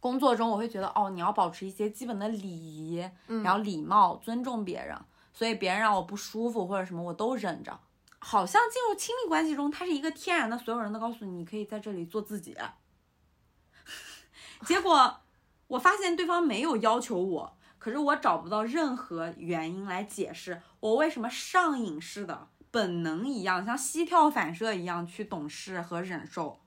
[0.00, 4.98] 工作中我会觉得哦，你要保持一些基本的礼仪，嗯然后礼貌、尊重别人，
[5.34, 7.78] 所以别人让我不舒服或者什么我都忍着。
[8.18, 12.56] 好像进入亲密关系中，它是一个天然的，所有人都告诉你，你可以在这里做自己。
[14.64, 15.20] 结果
[15.68, 17.55] 我发现对方没有要求我，
[17.86, 26.58] 可是我找不到任何原因来解释我为什么上瘾似的、本能一样，像膝跳反射一样去懂事和忍受。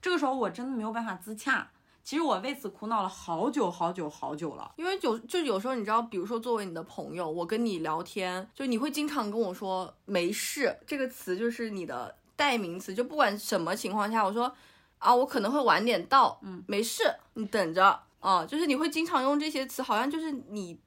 [0.00, 1.68] 这个时候我真的没有办法自洽。
[2.02, 4.72] 其实我为此苦恼了好久好久好久了。
[4.76, 14.50] 因为有就有时候你知道，比如说作为你的朋友，我跟你聊天，就你会经常跟我说“没事”这个词，就是你的代名词，就不管什么情况下，我说
[14.96, 17.02] 啊，我可能会晚点到，嗯，没事，
[17.34, 20.80] 你等着啊，就是你会经常用这些词，好像就是你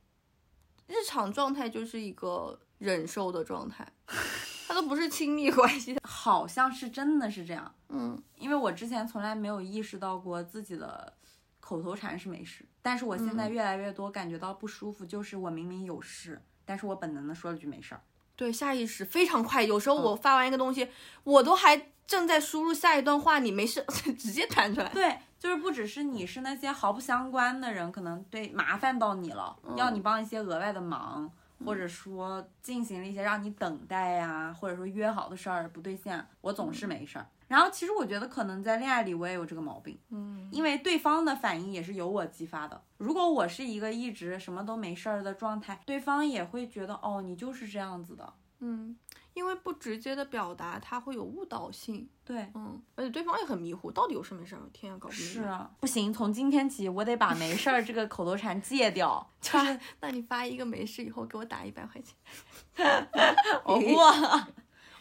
[0.87, 3.85] 日常状态就是一个忍受的状态，
[4.67, 8.21] 它都不是亲密关系， 好像是真的是这样，嗯。
[8.37, 11.13] 因为我之前从来没有意识到过自己的
[11.59, 13.51] 口头禅是没事，但是我现在嗯。
[13.51, 18.01] 越来越多感觉到不舒服，就是我明明有事，但是我本能的说了句没事儿。
[18.37, 20.03] 对，下意识非常快，有时候嗯。
[20.03, 20.89] 我发完一个东西，
[21.23, 23.83] 我都还正在输入下一段话，你没事
[24.17, 24.89] 直接弹出来。
[24.89, 31.29] 对，就是不只是你，是那些毫不相关的人，可能对麻烦到你了，嗯要你帮一些额外的忙，
[31.65, 37.25] 或者说进行了一些让你等待呀、或者说约好的事儿不兑现，我总是没事儿。
[37.47, 42.81] 然后其实我觉得可能在恋爱里我也有这个毛病，嗯因为对方的反应也是由我激发的。
[42.97, 48.33] 如果我是一个一直什么都没事儿的状态，对方也会觉得哦，你就是这样子的。
[48.59, 48.95] 嗯，
[49.35, 52.09] 因为不直接的表达，它会有误导性。
[52.23, 54.61] 对，嗯，而且对方也很迷糊，到底有事没事儿？
[54.73, 55.31] 天啊，搞不明白。
[55.33, 59.29] 是啊，不行，从今天起我得把没事儿这个口头禅戒掉。
[59.39, 62.15] 就是 那你发一个没事以后，给我打一百块钱。
[63.65, 63.95] 我不，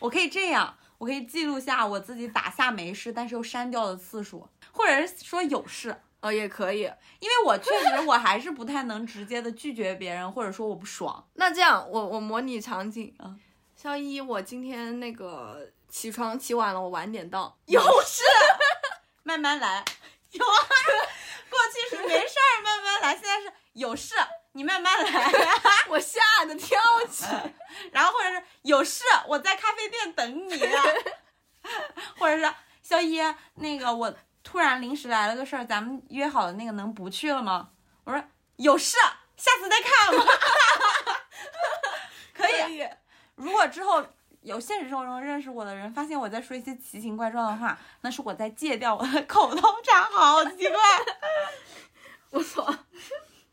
[0.00, 5.96] 我可以这样，我可以记录下我自己打下没事，但是又删掉的次数，或者是说有事。
[6.20, 6.80] 呃，也可以。
[7.20, 11.22] 因为我确实我还是不太能直接的拒绝别人，或者说我不爽。
[11.34, 13.14] 那这样，我我模拟场景。
[13.18, 13.38] 嗯，
[13.84, 17.54] 肖一，我今天那个起床起晚了，我晚点到。
[17.66, 18.22] 有事，
[19.24, 19.84] 慢慢来。
[20.30, 20.56] 有啊，
[21.50, 24.14] 过去是没事儿，慢慢来，现在是有事，
[24.52, 25.30] 你慢慢来。
[25.90, 27.26] 我吓得跳起。
[27.92, 30.58] 然后或者是有事，我在咖啡店等你。
[32.18, 33.20] 或者是肖一，
[33.56, 37.68] 那个我突然临时来了个事儿，咱们约好的那个能不去了吗？
[38.04, 38.24] 我说
[38.56, 38.96] 有事，
[39.36, 40.24] 下次再看吧。
[42.32, 42.88] 可以。
[43.36, 43.42] 以。
[43.42, 44.04] 如果之后
[44.42, 50.78] 有现实生活中认识我的人发现我在说一些奇形怪状的话，那是我在戒掉我的口头禅，好奇怪。
[52.30, 52.74] 不错。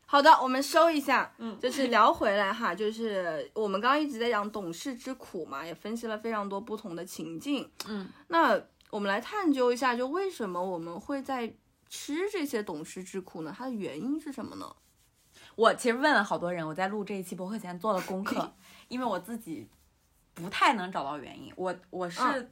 [0.04, 7.70] 好的，我们收一下，嗯就是聊回来哈，就是我们刚刚一直在讲懂事之苦嘛，也分析了非常多不同的情境。
[7.88, 11.54] 嗯，那我们来探究一下，就为什么我们会在
[11.88, 13.54] 吃这些懂事之苦呢？
[13.56, 14.76] 它的原因是什么呢？
[15.54, 18.52] 我其实问了好多人，我在录这一期博客前做了功课，
[18.92, 19.66] 因为我自己
[20.34, 21.50] 不太能找到原因。
[21.56, 22.50] 我我是嗯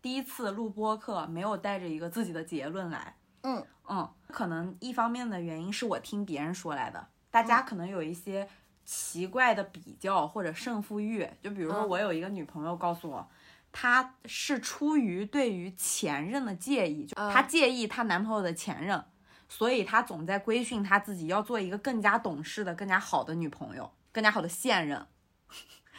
[0.00, 3.14] 第一次录播课，没有带着一个自己的结论来。
[3.42, 8.48] 嗯嗯，可能一方面的原因是我听别人说来的，大家可能有一些
[8.86, 11.28] 奇怪的比较或者胜负欲。
[11.42, 13.28] 就比如说，嗯我有一个女朋友告诉我，
[13.70, 19.04] 她是出于对于前任的介意，就嗯她介意她男朋友的前任，
[19.46, 25.06] 所以她总在规训她自己要做一个更加懂事的、更加好的女朋友，更加好的现任。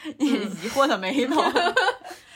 [0.18, 1.42] 你疑惑的眉头，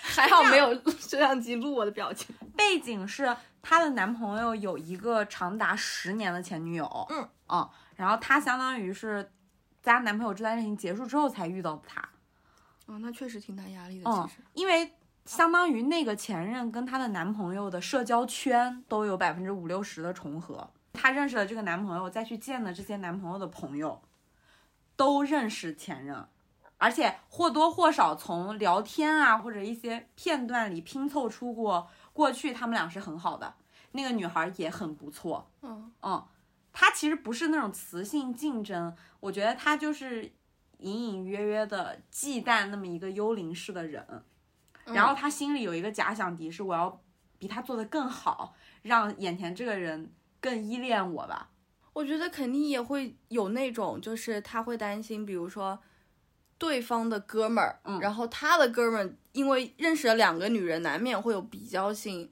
[0.02, 2.36] 还好没有 摄像机录我的表情。
[2.56, 9.32] 背景是她的男朋友有一个长达十年的前女友，嗯嗯，然后她相当于是
[9.82, 12.02] 在她男朋友这段恋情结束之后才遇到的他，
[12.86, 14.94] 哦，那确实挺大压力的，嗯其实。，因为
[15.26, 24.02] 相当于那个前任跟她的男朋友的社交圈都有百分之五六十的重合，她认识了这个男朋友，再去见的这些男朋友的朋友，
[24.96, 26.26] 都认识前任。
[26.78, 33.56] 而且或多或少从聊天啊或者一些片段里拼凑出过过去他们俩是很好的，
[33.92, 36.28] 那个女孩也很不错，嗯嗯，
[36.74, 40.34] 她其实不是那种雌性竞争，我觉得她就是
[40.80, 44.24] 隐隐约约的忌惮那么一个幽灵式的人，
[44.86, 47.02] 然后她心里有一个假想敌，是我要
[47.40, 51.52] 比他做的更好，让眼前这个人更依恋我吧。
[51.94, 55.80] 我觉得肯定也会有那种，就是他会担心，比如说
[56.66, 62.28] 对方的哥们儿，嗯然后他的哥们儿因为认识了两个女人，难免会有比较性，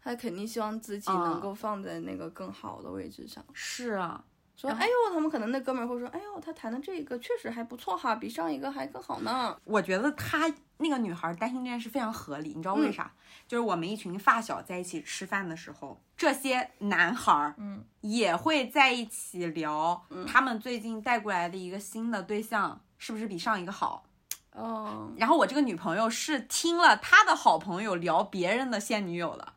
[0.00, 3.44] 他肯定希望自己能嗯够放在那个更好的位置上。
[3.52, 4.22] 是啊，
[4.56, 9.56] 说，哎呦，他们可能那哥们儿会说，哎呦，他谈的这个确实还不错哈，比上一个还更好呢。
[9.64, 13.12] 我觉得他那个女孩担心这件事非常合理，你知道为啥？
[13.48, 24.04] 就是我们一群发小在一起吃饭的时候，这些男孩儿，嗯，也会在一起聊他们最近带过来的一个新的对象是不是比上一个好。
[24.52, 29.54] 哦，然后我这个女朋友是听了她的好朋友聊别人的现女友的，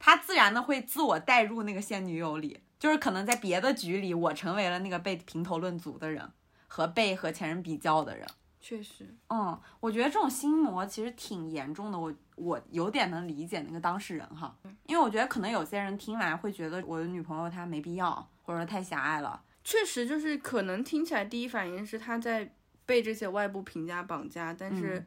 [0.00, 6.32] 她自然的会自我带入那个现女友里，就是可能在别的局里，我成为了那个被评头论足的人，
[6.66, 8.26] 和被和前任比较的人。
[8.60, 14.52] 确实，嗯，我觉得这种心魔其实挺严重的，我我有点能理解那个当事人哈，
[14.86, 19.40] 因为我觉得可能有些人听完会觉得我的女朋友她没必要，或者说太狭隘了。
[19.62, 22.50] 确实就是可能听起来第一反应是他在
[22.90, 25.06] 被这些外部评价绑架，但是嗯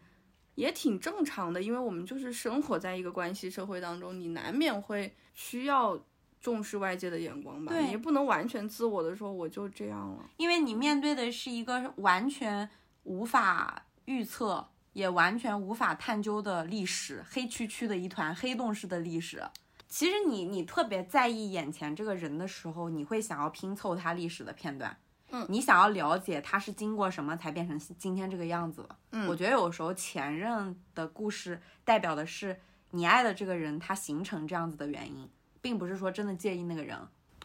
[0.56, 6.02] 也挺正常的，因为我们就是生活在一个关系社会当中，你难免会需要
[6.40, 10.30] 重视外界的眼光吧，对你也不能完全自我的说我就这样了。
[10.38, 12.70] 因为你面对的是一个完全
[13.04, 19.44] 无法预测，也完全无法探究的历史，黑黢黢的一团黑洞式的历史。
[19.90, 24.98] 其实你你特别在意眼前这个人的时候，你会想要拼凑他历史的片段，
[25.34, 28.96] 嗯，你想要了解他是经过什么才变成今天这个样子的。
[29.12, 29.28] 嗯。
[29.28, 32.56] 我觉得有时候前任的故事代表的是
[32.92, 35.28] 你爱的这个人他形成这样子的原因，
[35.60, 36.96] 并不是说真的介意那个人。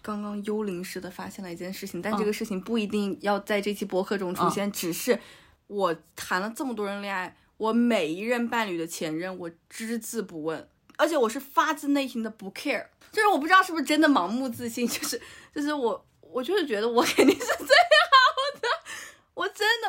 [0.03, 2.19] 刚刚幽灵似的发现了一件事情，但嗯。
[2.19, 5.19] 这个事情不一定要在这期播客中出现，只是
[5.67, 10.69] 我谈了这么多人恋爱，我每一任伴侣的前任我只字不问，
[10.99, 15.21] 而且我是发自内心的不 care，就是我不知道是不是真的盲目自信，就是
[15.55, 17.77] 就是我我就是觉得我肯定是最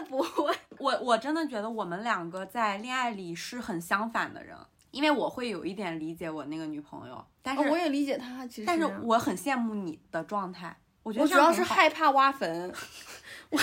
[0.10, 0.53] 不会。
[0.80, 4.57] 我我真的觉得我们两个在恋爱里是很相反的人，
[4.91, 10.76] 因为我会有一点理解我那个女朋友，但是、哦我也理解她，其实但是我很羡慕你的状态。
[11.03, 12.74] 我觉得我主要是害怕挖坟，
[13.49, 13.60] 我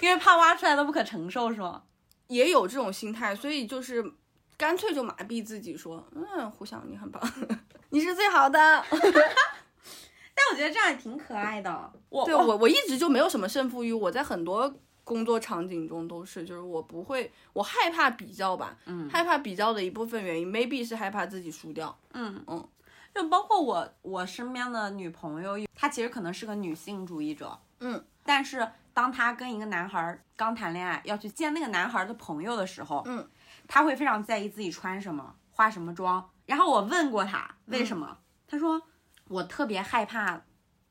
[0.00, 1.82] 因为怕挖出来的不可承受，是吗？
[2.28, 4.04] 也有这种心态，所以就是
[4.56, 7.22] 干脆就麻痹自己说，嗯，胡想你很棒，
[7.90, 8.84] 你是最好的。
[10.38, 11.92] 但我觉得这样也挺可爱的。
[12.08, 14.72] 我对我我一直就没有什么胜负欲，我在很多
[15.06, 19.08] 工作场景中都是，就是我不会，我害怕比较吧，嗯。
[19.08, 22.42] 害怕比较的一部分原因，maybe 是害怕自己输掉，嗯。
[22.48, 22.68] 嗯，
[23.14, 33.24] 就包括我我身边的女朋友，她其实可能是个女性主义者，嗯，但是当她跟一个男孩儿刚谈恋爱，要去见那个男孩儿的朋友的时候，嗯，
[33.68, 36.28] 她会非常在意自己穿什么、化什么妆。
[36.46, 38.82] 然后我问过她为什么，她说
[39.28, 40.42] 我特别害怕，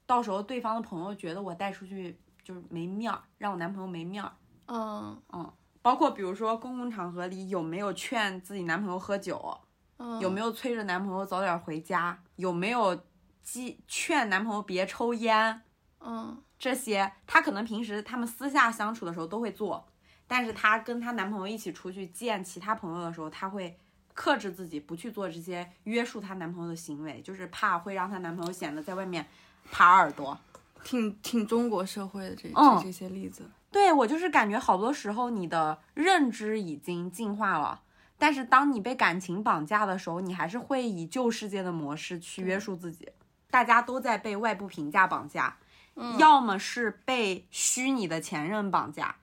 [0.06, 4.32] 到时候对方的朋友觉得我带出去就是没面儿，让我男朋友没面儿。
[4.68, 9.60] 嗯嗯包括比如说公共场合里有没有劝自己男朋友喝酒，
[9.98, 12.24] 嗯，有没有催着男朋友早点回家？
[12.38, 13.04] 有没有
[13.44, 15.62] 激劝男朋友别抽烟？
[16.00, 19.88] 嗯这些她可能平时他们私下相处的时候都会做，
[20.26, 23.78] 但是她跟她男朋友一起出去见其他朋友的时候，她会
[24.14, 29.28] 克制自己不去做这些约束她男朋友的行为，就是怕会让她男朋友显得在外面
[29.72, 30.40] 耙耳朵。
[30.86, 37.82] 挺挺中国社会的这嗯这这些例子，对我就是感觉好多时候你的认知已经进化了。
[38.18, 43.10] 但是当你被感情绑架的时候，你还是会以旧世界的模式去约束自己。
[43.50, 45.58] 大家都在被外部评价绑架，
[45.96, 49.16] 嗯要么是被虚拟的前任绑架，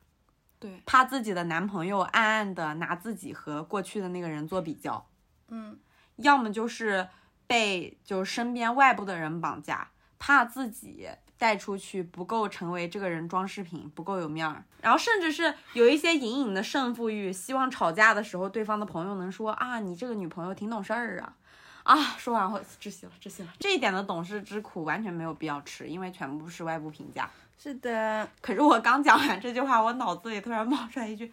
[0.59, 5.07] 对，怕自己的男朋友暗暗的拿自己和过去的那个人做比较，
[5.49, 5.79] 嗯
[6.17, 7.09] 要么就是
[7.47, 11.09] 被就是身边外部的人绑架，怕自己
[11.43, 14.63] 带出去不够成为这个人装饰品，不够有面儿。
[14.81, 21.35] 然后甚至是有一些隐隐的胜负欲，希望吵架的时候对方的朋友能说啊，你这个女朋友挺懂事儿啊。
[21.83, 23.49] 啊，说完后窒息了，窒息了。
[23.59, 27.29] 这一点的懂事之苦完全没有必要吃，因为全部是外部评价。
[27.59, 31.33] 是的，可是我刚讲完这句话，我脑子里突然冒出来一句：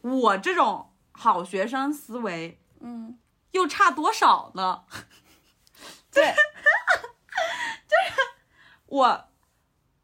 [0.00, 3.18] 我这种好学生思维嗯，
[3.50, 4.84] 又差多少呢？
[6.10, 6.24] 对，
[8.90, 9.24] 我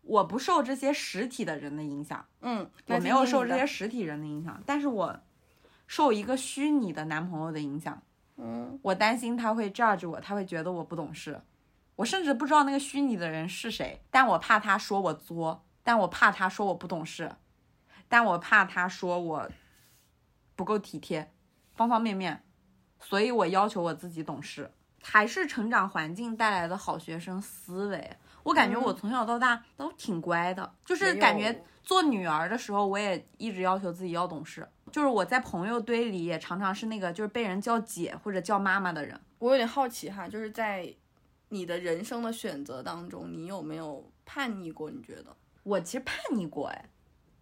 [0.02, 5.20] 我不受这些实体的人的影响，嗯，我没有受这些些，实体人的影响，但是我
[5.86, 8.00] 受一个虚拟的男朋友的影响。
[8.36, 11.40] 嗯，我担心他会 judge 我，他会觉得我不懂事。
[11.96, 17.32] 我甚至不知道那个虚拟的人是谁，但我怕他说我作，但我怕他说我不懂事，
[18.08, 19.50] 但我怕他说我
[20.54, 21.32] 不够体贴，
[21.74, 22.44] 方方面面，
[23.00, 24.70] 所以我要求我自己懂事，
[25.02, 28.16] 还是成长环境带来的好学生思维。
[28.46, 34.64] 我感觉我从小到大都挺乖的，就是感觉做女儿的时候，我也一直要求自己要懂事。
[34.92, 39.20] 就是我在朋友堆里也常常是那个就是被人叫姐或者叫妈妈的人。
[39.40, 40.94] 我有点好奇哈，就是在
[41.48, 44.92] 你的人生的选择当中，你有没有叛逆过？
[44.92, 45.36] 你觉得？
[45.64, 46.88] 我其实叛逆过哎，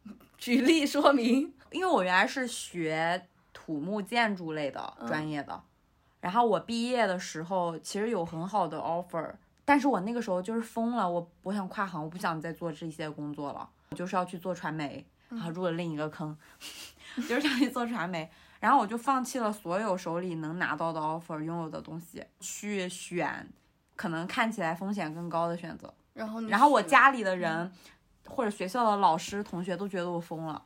[0.39, 1.53] 举例说明。
[1.71, 5.61] 因为我原来是学土木建筑类的专业的，
[6.21, 9.35] 然后我毕业的时候其实有很好的 offer，
[9.65, 16.37] 但是我那个时候就是疯了，我我想跨行，我不想再做这些工作了，我就是要去做传媒，然后入了另一个坑，
[17.29, 23.49] 就是想去做传媒，然后我就放弃了所有手里能拿到的 offer 拥有的东西，去选
[23.97, 25.93] 可能看起来风险更高的选择。
[26.13, 26.41] 然后。
[26.41, 27.73] 你，然后我，家里的人
[28.27, 30.63] 或者学校的老师同学都觉得我疯了，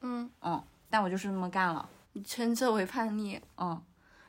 [0.00, 3.82] 嗯，嗯，但我就是那么干了，你称这为叛逆，嗯，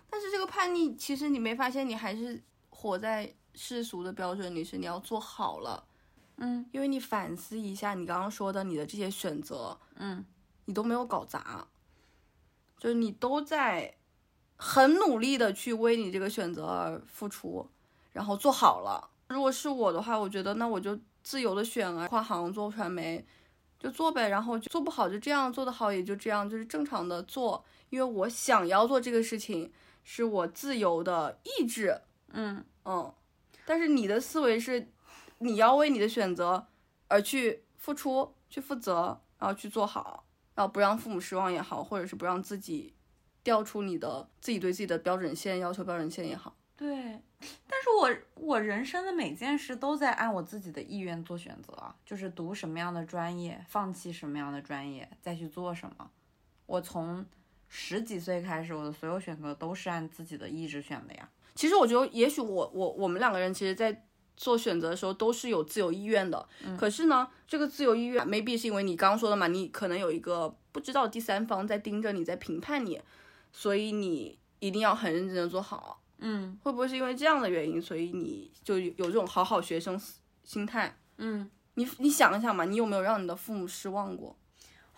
[0.09, 3.31] 但是这个叛逆，其实你没发现，你还是活在
[3.61, 5.83] 世俗的标准里，是你要做好了。
[6.37, 10.25] 嗯因为你反思一下，你刚刚说的你的这些选择，嗯
[10.63, 11.67] 你都没有搞砸，
[12.77, 13.93] 就是你都在
[14.55, 17.67] 很努力的去为你这个选择而付出，
[18.13, 19.09] 然后做好了。
[19.27, 23.25] 如果是我的话，我觉得那我就自由的选啊，跨行做传媒
[23.77, 29.69] 就做呗，然后就做不好就这样，做得好也就这样，就是正常的做，因为我想要做这个事情，
[30.05, 31.99] 是我自由的意志，
[32.31, 33.13] 嗯嗯，
[33.69, 34.87] 但是你的思维是，
[35.37, 36.65] 你要为你的选择
[37.07, 42.95] 而去付出、去负责，然后去做好，然后不让父母失望也好，或者是不让自己
[43.43, 46.55] 掉出你的自己对自己的标准线、要求标准线也好。
[46.75, 47.21] 对。
[47.67, 56.09] 但是我我人生的每件事都在按我自己的意愿做选择，就是读什么样的专业，放弃什么样的专业，再去做什么。
[56.65, 57.23] 我从
[57.67, 61.29] 十几岁开始，我的所有选择都是按自己的意志选的呀。
[61.59, 64.05] 其实我觉得，也许我我我们两个人其实，在
[64.37, 66.47] 做选择的时候都是有自由意愿的。
[66.77, 73.01] 可是呢，这个自由意愿 maybe 是因为你刚刚说的嘛，你可能有一个不知道第三方在盯着你，在评判你，
[73.51, 76.01] 所以你一定要很认真的做好。
[76.19, 79.99] 嗯会不会是因为这样的原因，所以你就有有这种好好学生
[80.45, 80.97] 心态？
[81.17, 84.33] 嗯，你你想一想嘛，你有没有让你的父母失望过？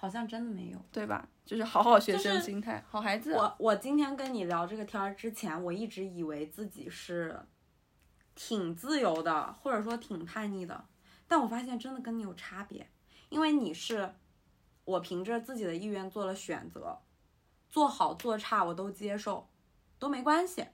[0.02, 0.84] 好像真的没有。
[0.92, 1.30] 对吧？
[1.46, 3.36] 就是好好学生心态，好孩子。
[3.36, 7.40] 我我今天跟你聊这个天儿之前，我一直以为自己是
[8.34, 10.86] 挺自由的，或者说挺叛逆的，
[11.28, 12.90] 但我发现真的跟你有差别，
[13.30, 14.16] 因为你是
[14.86, 16.98] 我凭着自己的意愿做了选择，
[17.70, 19.50] 做好做差我都接受，
[20.00, 20.66] 都没关系。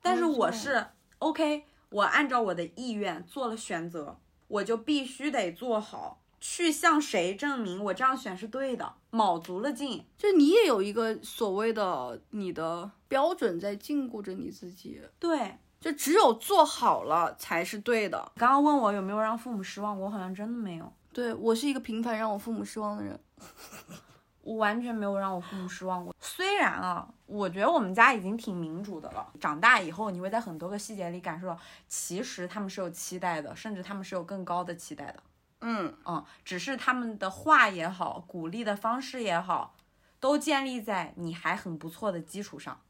[0.00, 4.18] 但是我是 OK，我按照我的意愿做了选择，
[4.48, 6.21] 我就必须得做好。
[6.44, 18.32] 去向谁证明我这样选是对的，卯足了劲，就你也有一个所谓的你的标准在禁锢着你自己，对，就只有做好了才是对的。
[18.34, 23.16] 刚刚问我有没有让父母失望，我好像真的没有，对我是一个频繁让我父母失望的人。
[24.42, 26.12] 我完全没有让我父母失望过。
[26.18, 29.24] 虽然啊，我觉得我们家已经挺民主的了。
[29.38, 35.22] 长大以后，你会在很多个细节里感受到，其实他们是有期待的，甚至他们是有更高的期待的。
[35.62, 39.74] 嗯，嗯，只是他们的话也好，鼓励的方式也好，
[40.20, 42.80] 都建立在你还很不错的基础上。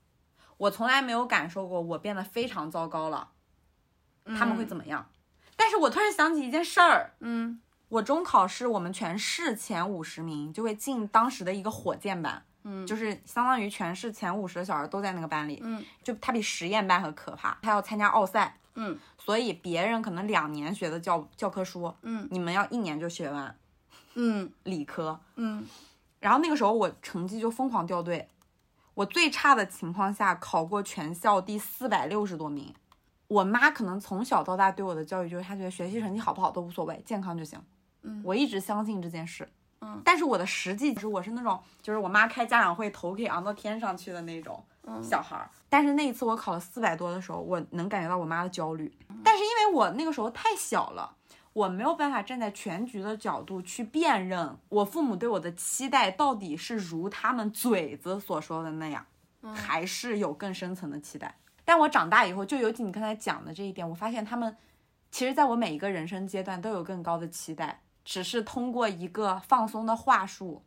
[0.56, 3.28] 我从来没有感受过我变得非常糟糕了，
[4.24, 5.08] 他们会怎么样？
[5.56, 7.60] 但是我突然想起一件事儿，嗯。
[7.88, 15.84] 我中考是我们全市前五十名就会进当时的一个火箭班，嗯，就是相当于全市前五十的小孩都在那个班里，嗯。
[16.02, 23.56] 就他比实验班还可怕，他要参加奥赛，嗯所以别人可能两年学的教教科书，嗯你们要一年就学完
[24.14, 25.64] 嗯 理科，嗯
[26.18, 28.28] 然后那个时候我成绩就疯狂掉队，
[28.94, 32.74] 我最差的情况下考过全校第四百六十多名，
[33.28, 37.60] 我妈可能从小到大对我的教育就是，她觉得学习成绩好不好都无所谓，健康就行。
[38.02, 39.48] 嗯我一直相信这件事。
[39.80, 44.71] 嗯，但是我的实际是，我是那种，就是我妈开家长会，头可以昂到天上去的那种嗯
[45.02, 45.50] 小孩儿。
[45.68, 48.92] 但是那一次我考了四百多的时候，我能感觉到我妈的焦虑。
[49.24, 51.16] 但是因为我那个时候太小了，
[51.52, 59.06] 我没有办法站在全局的角度去辨认我父母对我的期待到底是如他们嘴子所说的那样，
[59.54, 61.38] 还是有更深层的期待。
[61.64, 64.56] 但我长大以后，就尤其你刚才讲的这一点，我发现他们
[65.10, 70.64] 其实在我每一个人生阶段都有更高的期待，只是通过一个放松的话术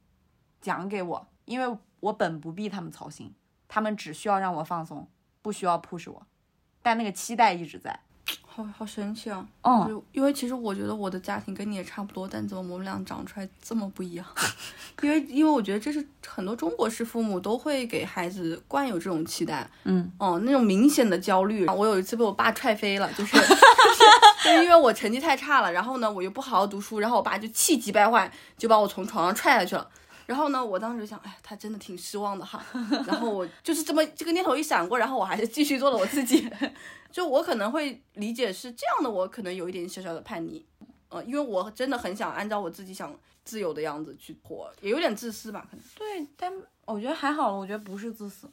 [0.61, 3.33] 讲给我，因为我本不必他们操心，
[3.67, 5.07] 他们只需要让我放松，
[5.41, 6.25] 不需要 push 我，
[6.81, 7.99] 但那个期待一直在。
[8.43, 9.45] 好好神奇啊！
[9.63, 14.25] 嗯，就因为其实我觉得我的家庭跟你也差不多，但怎么我们俩长出来这么不一样？
[15.03, 21.67] 因为因为我觉得这是很多中国式父母都会给孩子惯有这种期待，嗯，哦，那种明显的焦虑。
[21.67, 23.35] 我有一次被我爸踹飞了，就是
[24.41, 29.85] 就是因为我成绩太差了，然后呢我又不好好读书，然后我爸就气急败坏，就把我从床上踹下去了。
[30.25, 32.63] 然后呢，我当时想，哎，他真的挺失望的哈。
[33.05, 36.49] 然后我就是这么这个念头一闪过，然后我还是继续做了我自己。
[37.11, 40.65] 就我可能会理解是这样的，我可能有一点小小的叛逆，
[41.09, 45.85] 呃，因为我真的很想按照我自己想自由的样子去活，也有点自私吧，可能。
[45.95, 46.51] 对，但
[46.85, 48.49] 我觉得还好，我觉得不是自私，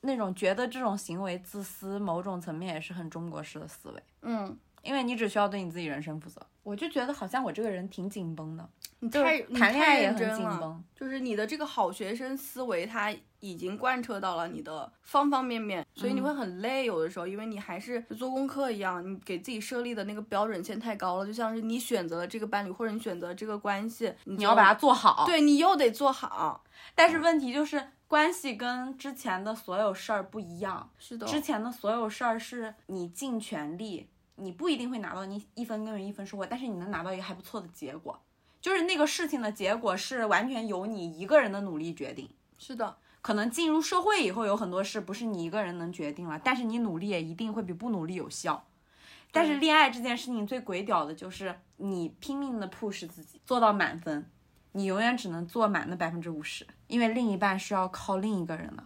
[0.00, 6.40] 那种觉得这种行为自私，某种层面也是很中国式的思维，嗯，因为你只需要对你自己人生负责。
[6.62, 8.68] 我就觉得好像我这个人挺紧绷的，
[9.00, 10.84] 你就是太你谈恋太爱也很紧绷。
[10.94, 26.62] 就是你的这个好学生思维，他已经贯彻到了你的方方面面，所以你会很累，有的时候，因为你还是做功课一样，你给自己设立的那个标准线太高了，就像是你选择了这个伴侣或者你选择这个关系，你你要把它做好，对你又得做好，
[26.94, 38.18] 但是问题就是关系跟之前的所有事儿不一样，是的，之前的所有事儿是你尽全力，你不一定会拿到你一分耕耘一分收获，但是你能拿到一个还不错的结果，
[38.60, 42.28] 就是那个事情的结果是完全由你一个人的努力决定。
[42.58, 48.64] 是的，可能进入社会以后，有很多事不是你一个人能决定了，但是你努力也一定会比不努力有效。
[49.30, 54.30] 但是恋爱这件事情最鬼屌的就是你拼命的 push 自己做到满分，
[54.72, 58.84] 你永远只能做满那百分之五十，因为另一半是要靠另一个人的。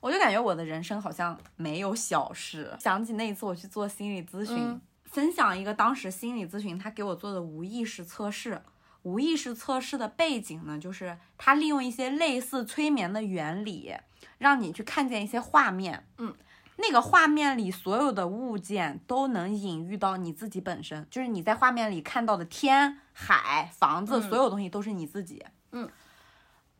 [0.00, 2.76] 我就感觉我的人生好像没有小事。
[2.80, 8.60] 想起那一次我去做心理咨询，嗯分享一个当时心理咨询他给我做的无意识测试。
[9.04, 13.94] 无意识测试的背景呢，就是它利用一些类似催眠的原理，
[14.38, 16.06] 让你去看见一些画面。
[16.18, 16.34] 嗯，
[16.76, 25.44] 那个画面里所有的物件都能隐喻到你自己本身，就是你在画面里看到的天、海、房子，嗯所有东西都是你自己。
[25.70, 25.88] 嗯。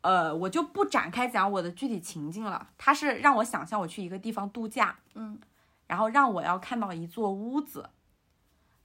[0.01, 2.69] 呃，我就不展开讲我的具体情境了。
[2.77, 5.39] 他是让我想象我去一个地方度假，嗯，
[5.87, 7.89] 然后让我要看到一座屋子，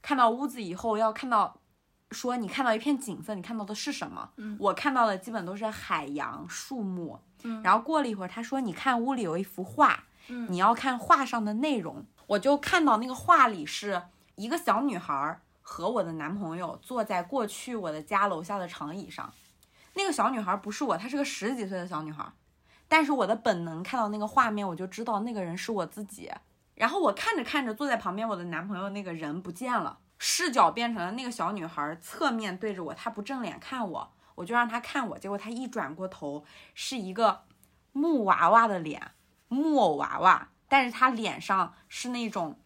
[0.01, 1.60] 看到屋子以后要看到，
[2.11, 4.31] 说你看到一片景色，你看到的是什么？
[4.37, 7.21] 嗯我看到的基本都是海洋、树木。
[7.43, 12.05] 嗯然后过了一会儿，他说你看屋里有一幅画，嗯你要看画上的内容。
[12.27, 14.03] 我就看到那个画里是
[14.37, 19.33] 一个小女孩和我的男朋友坐在过去我的家楼下的长椅上。
[19.95, 22.25] 那个小女孩不是我，她是个十几岁的小女孩，
[22.87, 26.31] 但是我的本能看到那个画面，我就知道那个人是我自己。
[26.77, 36.45] 然后我看着看着，坐在旁边我的男朋友那个人不见了，视角变成了那个小女孩侧面对着我，她不正脸看我，我就让她看我，结果她一转过头，
[36.75, 37.45] 是一个
[37.93, 39.13] 木娃娃的脸，
[39.49, 42.59] 木偶娃娃，但是她脸上是那种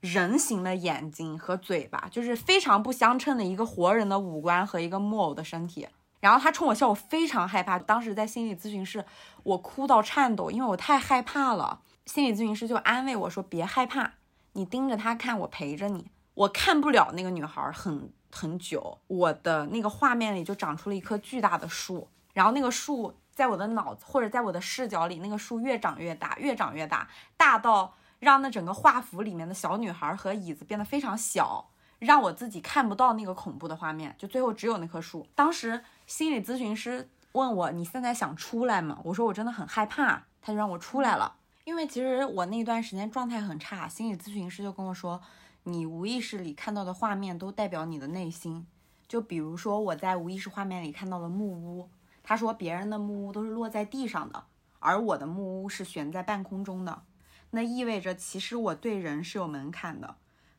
[0.00, 5.86] 人形的眼睛和嘴巴，就是非常不相称的一个活人的五官和一个木偶的身体。
[6.20, 7.78] 然后他冲我笑，我非常害怕。
[7.78, 9.04] 当时在心理咨询室，
[9.42, 11.82] 我哭到颤抖，因为我太害怕了。
[12.06, 14.12] 心理咨询师就安慰我说：“别害怕，
[14.54, 31.68] 你盯着他看，我陪着你。”我看不了那个女孩很很久，我的那个画面里就长出了一棵巨大的树，然后那个树在我的脑子或者在我的视角里，那个树越长越大，越长越大，大到让那整个画幅里面的小女孩和椅子变得非常小。
[31.98, 35.24] 让我自己看不到那个恐怖的画面，就最后只有那棵树。
[35.36, 43.86] 当时心理咨询师问我：“你现在想出来吗？”我说：“我真的很害怕。”他就让我出来了，因为其实我那段时间状态很差。
[43.86, 45.22] 心理咨询师就跟我说
[45.64, 48.66] ：“你无意识里看到的画面都代表你的内心，
[49.06, 51.88] 就比如说我在无意识画面里看到了木屋，
[52.22, 54.44] 他说别人的木屋都是落在地上的，
[54.80, 57.02] 而我的木屋是悬在半空中的，
[57.50, 60.16] 那意味着其实我对人是有门槛的，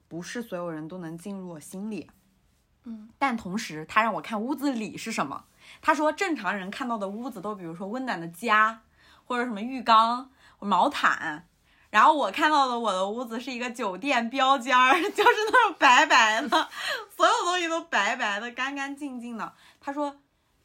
[0.08, 2.10] 不是所有人都能进入我心里。
[2.86, 5.46] 嗯，但同时他让我看屋子里是什么，
[5.82, 8.84] 他说正常人看到的屋子都比如说温暖的家，
[9.26, 11.48] 或者什么浴缸、毛毯。
[11.94, 16.48] 然后我看到的我的屋子是一个酒店标间儿， 就是那种白白的，
[17.16, 19.54] 所有东西都白白的、干干净净的。
[19.80, 20.16] 他说，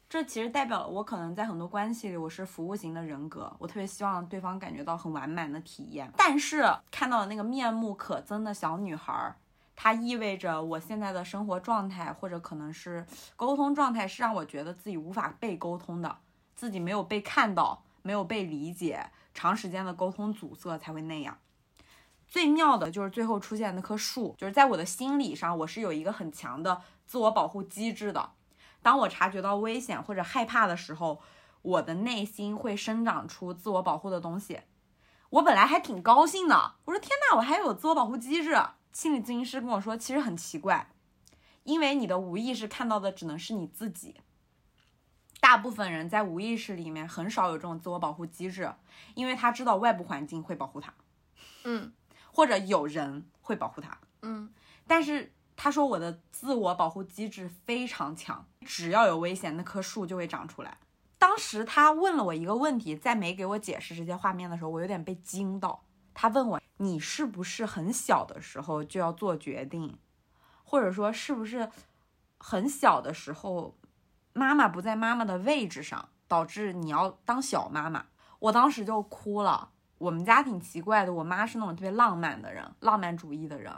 [0.09, 6.11] 这其实代表了我可能在很多关系里我是服务型的人格，我特别希望对方感觉到很完满的体验。
[6.17, 9.35] 但是看到的那个面目可憎的小女孩儿，
[9.75, 13.05] 它意味着我现在的生活状态或者可能是
[13.35, 16.17] 沟通状态是让我觉得自己无法被沟通的，
[16.55, 19.11] 自己没有被看到，没有被理解。
[19.33, 21.37] 长时间的沟通阻塞才会那样。
[22.27, 28.31] 最妙的就是最后出现那棵树，就是在我的心理上，我是有一个很强的自我保护机制的。
[28.81, 31.21] 当我察觉到危险或者害怕的时候，
[31.61, 34.61] 我的内心会生长出自我保护的东西。
[35.31, 38.55] 我本来还挺高兴的，我说天呐，我还有自我保护机制。
[38.91, 40.91] 心理咨询师跟我说，其实很奇怪，
[41.63, 44.15] 因为你的无意识看到的只能是你自己。
[45.39, 48.73] 大部分人在无意识里面很少有这种自我保护机制，
[49.15, 50.93] 因为他知道外部环境会保护他，
[51.63, 51.93] 嗯
[52.31, 53.97] 或者有人会保护他。
[54.21, 54.49] 嗯
[54.85, 60.77] 但是他说我的自我保护机制非常强，只要有危险，那棵树就会长出来。
[61.17, 65.83] 当时他问了我一个问题，在没给我解释这些画面的时候，我有点被惊到。
[66.13, 69.97] 他问我：“你是不是很小的时候就要做决定，
[70.63, 71.69] 或者说是不是
[72.37, 73.75] 很小的时候
[74.39, 78.05] 妈妈不在妈妈的位置上，导致你要当小妈妈？”
[78.39, 79.71] 我当时就哭了。
[79.97, 83.73] 我们家挺奇怪的，我妈是那种特别浪漫的人，浪漫主义的人。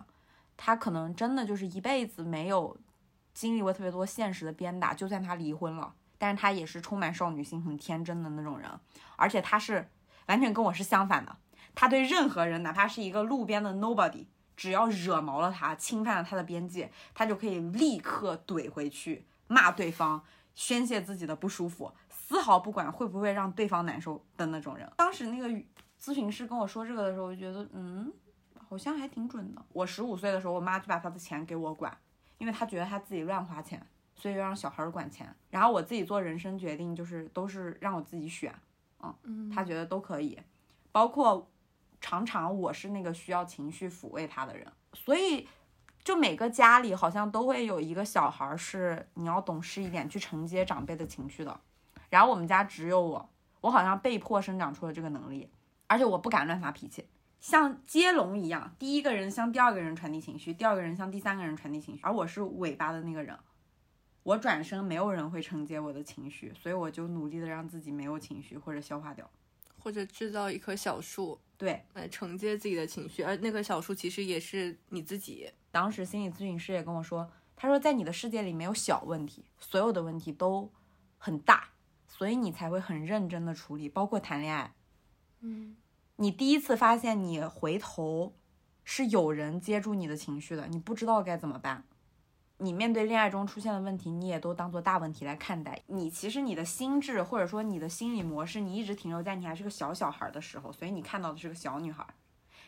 [0.56, 2.78] 她可能真的就是一辈子没有
[3.34, 8.70] 经历过特别多现实的鞭打，就算她离婚了，但是她也是充满少女心、很天真的那种人。
[9.16, 9.90] 而且她是
[10.28, 11.36] 完全跟我是相反的，
[11.74, 20.24] 她对任何人，哪怕是一个路边的 nobody，只要惹毛了她，侵犯了她的边界，她就可以立刻怼回去，骂对方，
[20.56, 24.90] 宣泄自己的不舒服，丝毫不管会不会让对方难受的那种人。
[24.98, 25.48] 当时那个
[26.00, 28.12] 咨询师跟我说这个的时候，我就觉得，嗯，
[28.68, 29.66] 好像还挺准的。
[29.74, 31.96] 我十五岁的时候，我妈就把她的钱给我管，
[32.38, 33.86] 因为她觉得她自己乱花钱，
[34.16, 35.34] 所以就让小孩儿管钱。
[35.50, 38.54] 然后我自己做人生决定，就是都是让我自己选，
[39.24, 40.40] 嗯，她觉得都可以，
[40.92, 41.50] 包括
[42.00, 45.48] 常常我是那个需要情绪抚慰她的人，所以
[46.04, 51.60] 就每个家里好像都会有一个小孩是你要懂事一点去承接长辈的情绪的。
[52.10, 53.30] 然后我们家只有我，
[53.62, 55.50] 我好像被迫生长出了这个能力，
[55.88, 57.08] 而且我不敢乱发脾气，
[57.40, 63.38] 像接龙一样，第一个人向第二个人传递情绪，第二个人向第三个人传递情绪，而我是尾巴的那个人。
[64.24, 69.30] 我转身，没有人会承接我的情绪，所以我就努力的让自己没有情绪或者消化掉。
[69.82, 75.52] 或者制造一棵小树对，来承接自己的情绪，而那棵小树其实也是你自己。
[75.72, 80.72] 当时心理咨询师也跟我说，他说在你的世界里没有小问题，所有的问题都
[81.18, 81.70] 很大，
[82.08, 84.74] 所以你才会很认真的处理，包括谈恋爱。
[85.40, 85.76] 嗯
[86.18, 88.36] 你第一次发现你回头
[88.84, 91.84] 是有人接住你的情绪的，你不知道该怎么办。
[92.64, 95.82] 你面对恋爱中出现的问题，你也都当做大问题来看待。
[95.88, 102.06] 你其实你的心智或者说你的心理模式，你一直停留在你还是个小小孩的时候，所以你看到的是个小女孩。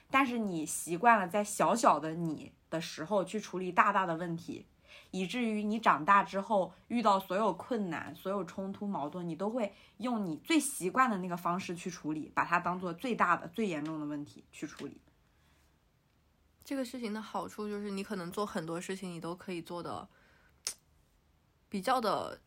[0.10, 4.66] 但是你习惯了在小小的你的时候去处理大大的问题，
[5.12, 15.00] 以至于你长大之后遇到所有困难、所有冲突、矛盾，你都会用你最习惯的那个方式去处理，把它当做最大的、最严重的问题去处理。
[16.64, 20.08] 这个事情的好处就是，你可能做很多事情，你都可以做的
[21.68, 22.40] 比较的，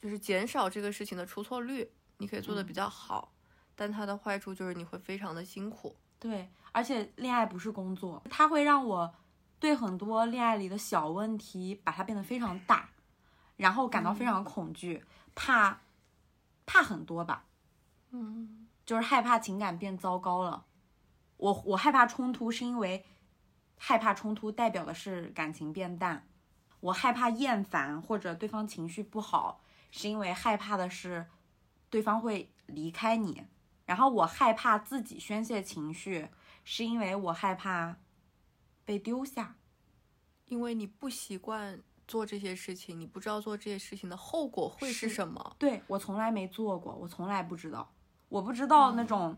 [0.00, 3.32] 就是减少这个事情的出错率，你可以做的比较好。
[3.74, 5.96] 但它的坏处就是你会非常的辛苦。
[6.18, 9.14] 对，而且恋爱不是工作，它会让我
[9.58, 12.88] 对很多恋爱里的小问题把它变得非常大，
[13.56, 15.04] 然后感到非常恐惧，
[15.34, 15.80] 怕
[16.64, 17.44] 怕很多吧，
[18.10, 20.64] 嗯就是害怕情感变糟糕了。
[21.36, 23.04] 我我害怕冲突，是因为
[23.76, 26.26] 害怕冲突代表的是感情变淡。
[26.80, 29.60] 我害怕厌烦或者对方情绪不好，
[29.90, 31.26] 是因为害怕的是
[31.90, 33.44] 对方会离开你。
[33.84, 36.28] 然后我害怕自己宣泄情绪，
[36.64, 37.96] 是因为我害怕
[38.84, 39.56] 被丢下。
[40.46, 45.56] 因为你不习惯做这些事情，你不知道做这些事情的后果会是是什么。
[45.58, 47.92] 对我从来没做过，我从来不知道，
[48.28, 49.36] 我不知道那种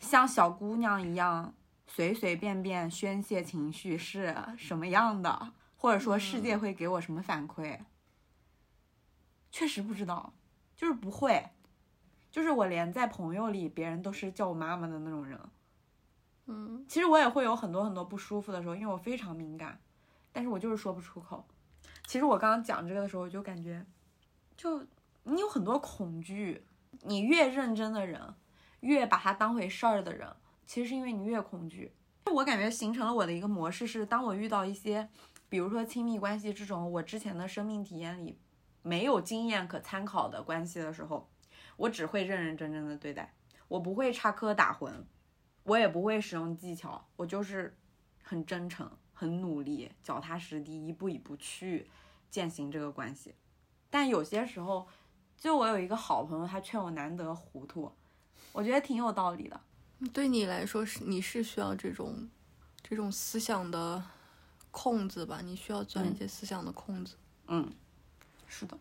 [0.00, 1.52] 像小姑娘一样
[1.94, 7.80] 随随便便宣泄情绪是什么样的，或者说世界会给我什么反馈。
[9.50, 10.32] 确实不知道，
[10.74, 11.50] 就是不会，
[12.30, 15.38] 就是我连在朋友里，别人都是叫我妈妈的那种人。
[16.46, 19.78] 嗯，其实我也会有很多很多不舒服的时候，因为我非常敏感，
[20.32, 21.46] 但是我就是说不出口。
[22.06, 23.84] 其实我刚刚讲这个的时候，我就感觉，
[24.56, 24.82] 就
[25.24, 26.64] 你有很多恐惧，
[27.02, 28.34] 你越认真的人，
[28.80, 30.34] 越把它当回事儿的人，
[30.72, 31.92] 其实是因为你越恐惧。
[32.32, 35.06] 我感觉形成了我的一个模式是，当我遇到一些，
[35.50, 38.38] 比如说亲密关系这种我之前的生命体验里
[38.80, 41.28] 没有经验可参考的关系的时候，
[41.76, 43.34] 我只会认认真真的对待，
[43.68, 44.90] 我不会插科打诨，
[45.64, 47.76] 我也不会使用技巧，我就是
[48.22, 51.86] 很真诚、很努力、脚踏实地，一步一步去
[52.30, 53.34] 践行这个关系。
[53.90, 54.88] 但有些时候，
[55.36, 57.92] 就我有一个好朋友，他劝我难得糊涂，
[58.52, 59.60] 我觉得挺有道理的。
[60.12, 62.28] 对你来说是你是需要这种
[62.82, 64.02] 这种思想的
[64.70, 65.40] 空子吧？
[65.44, 67.14] 你需要钻一些思想的空子。
[67.46, 67.70] 嗯，
[68.48, 68.76] 是的，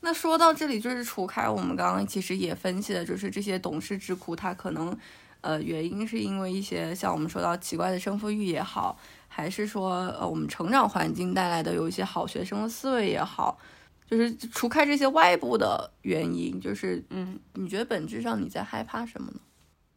[0.00, 4.96] 那说到这里，就是除开我们刚刚其实也分析的，就是这些懂事之苦，它可能
[5.40, 8.98] 呃原因是因为一些像我们说到奇怪的胜负欲也好，
[9.28, 13.58] 还是说呃我们成长环境带来的有一些好学生的思维也好，
[14.06, 19.40] 就是除开这些外部的原因，就是嗯你觉得本质上你在害怕什么呢？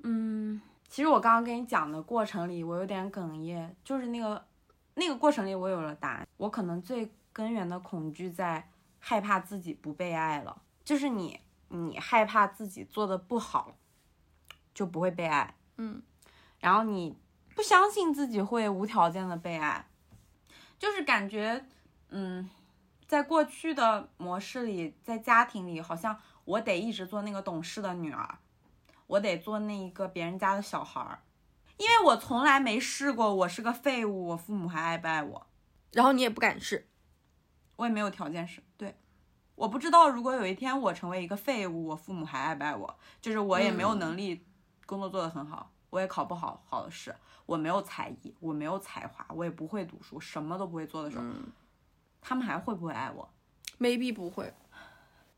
[0.04, 0.62] 嗯。
[0.88, 4.46] 其实我刚刚跟你讲的过程里，我有点哽咽，就是那个
[4.94, 6.28] 那个过程里，我有了答案。
[6.38, 11.40] 我可能最根源的恐惧在害怕自己不被爱了，就是你
[11.70, 13.76] 你害怕自己做的不好，
[14.72, 15.56] 就不会被爱。
[15.78, 16.00] 嗯，
[16.60, 17.18] 然后你
[17.56, 19.88] 不相信自己会无条件的被爱，
[20.78, 21.66] 就是感觉，
[22.10, 22.48] 嗯，
[23.08, 28.38] 在过去的模式里，在家庭里，好像我得一直做那个懂事的女儿，
[29.08, 31.20] 我得做那一个别人家的小孩儿，
[31.78, 35.48] 因为我从来没试过我是个废物，我父母还爱不爱我，
[35.92, 36.88] 然后你也不敢试，
[37.76, 38.64] 我也没有条件试。
[38.78, 38.96] 对，
[39.56, 44.46] 我不知道如果有一天我成为一个废物，我父母还爱不爱我，就是我也没有能力，
[44.86, 51.52] 工作做得很好，我也考不好好的试，我没有才艺，我没有才华，我也不会读书，什么都不会做的时候，嗯
[52.26, 53.30] 他们还会不会爱我
[53.80, 54.54] ？maybe 不会，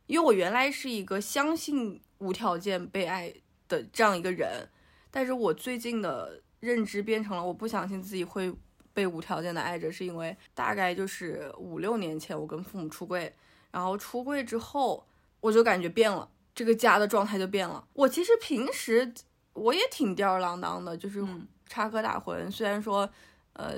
[0.06, 3.34] 因为我原来是一个相信无条件被爱
[3.68, 4.68] 的这样一个人，
[5.12, 8.54] 但是我最近的认知变成了我不相信自己会
[8.94, 13.34] 被无条件的爱着，是因为大概就是五六年前我跟父母出柜，
[13.72, 15.06] 然后出柜之后
[15.40, 17.86] 我就感觉变了，这个家的状态就变了。
[17.94, 19.14] 我其实平时
[19.54, 23.10] 我也挺吊儿郎当的，就是嗯插科打诨，虽然说
[23.54, 23.76] 呃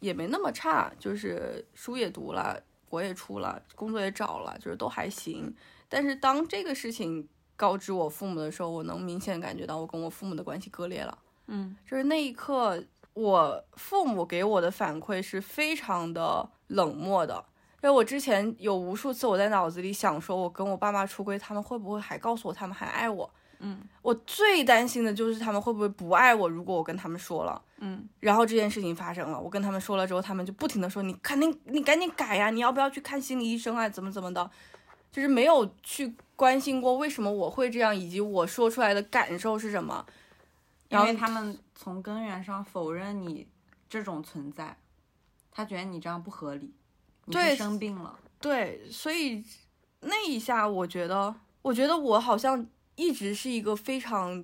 [0.00, 2.62] 也没那么差，就是书也读了。
[2.90, 5.54] 国也出了，工作也找了，就是都还行。
[5.88, 7.28] 但是当这个事情
[7.60, 11.18] 告知我父母的时候，我能明显感觉到我跟我父母的关系割裂了。
[11.48, 12.82] 嗯就是那一刻，
[13.12, 17.44] 我父母给我的反馈是非常的冷漠的。
[17.82, 23.30] 因为我之前有无数次我在脑子里想说，我跟我爸妈出轨，他们会不会还告诉我他们还爱我？
[23.62, 27.60] 嗯我最担心的就是他们会不会不爱我，如果我跟他们说了。
[27.82, 33.86] 嗯然后这件事情发生了，我跟他们说了之后，他们就不停的说你肯定你赶紧改呀，你要不要去看心理医生啊？
[33.88, 34.50] 怎么怎么的，
[35.12, 40.06] 就是没有去关心过为什么我会这样，以及我说出来的感受是什么。
[40.88, 43.46] 因为他们从根源上否认你
[43.90, 44.74] 这种存在，
[45.50, 46.72] 他觉得你这样不合理，
[47.26, 48.18] 你对生病了。
[48.40, 49.44] 对，所以
[50.00, 54.42] 那一下我觉得，我觉得我好像一直是一个非常。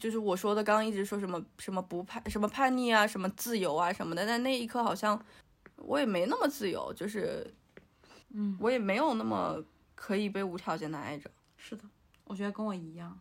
[0.00, 5.22] 就是我说的，刚刚一直说什么什么不叛什么叛逆啊，什么自由啊什么的，但那一刻好像
[5.76, 7.54] 我也没那么自由，就是
[8.30, 9.62] 嗯，我也没有那么
[9.94, 11.30] 可以被无条件的爱着。
[11.56, 11.84] 是的，
[12.24, 13.20] 我觉得跟我一样，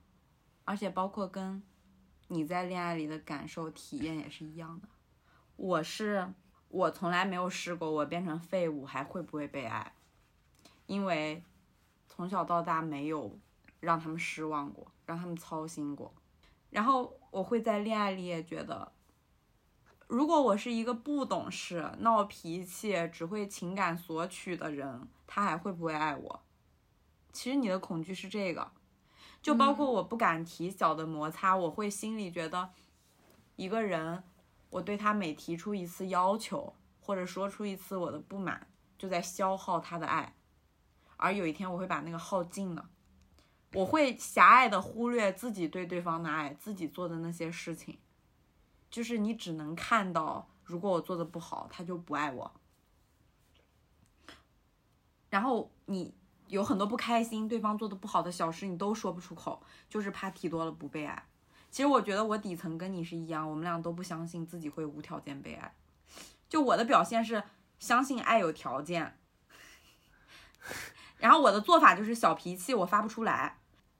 [0.63, 1.61] 而且包括跟
[2.27, 4.87] 你在恋爱里的感受体验也是一样的。
[5.55, 6.33] 我是
[6.67, 9.93] 我从来没有试过，我变成废物还会不会被爱，
[10.85, 11.43] 因为
[12.07, 13.39] 从小到大没有
[13.79, 16.13] 让他们失望过，让他们操心过。
[16.69, 18.91] 然后我会在恋爱里也觉得，
[20.07, 26.44] 如果我是一个不懂事、闹脾气、只会情感索取的人，他还会不会爱我？
[27.35, 28.71] 其实你的恐惧是这个，
[29.41, 32.69] 就包括我不敢提小的摩擦，我会心里觉得，
[33.57, 34.23] 一个人，
[34.69, 38.65] 我对他每提出一次要求，或者说出一次我的不满，
[38.97, 40.33] 就在消耗他的爱，
[41.17, 42.89] 而有一天我会把那个耗尽了，
[43.73, 47.99] 我会狭隘的忽略自己对对方的爱，自己做的那些事情，
[48.89, 52.53] 就是你只能看到，如果我做的不好，他就不爱我，
[55.29, 56.13] 然后你。
[56.47, 61.25] 有很多不开心，对方做的不好的小事，你都说不出口，就是怕提多了不被爱。
[61.71, 65.73] 其实我觉得我底层跟你是一样，我们俩都不相信自己会无条件被爱。
[66.47, 67.43] 就我的表现是
[67.79, 69.17] 相信爱有条件，
[71.17, 73.57] 然后我的做法就是小脾气，我发不出来。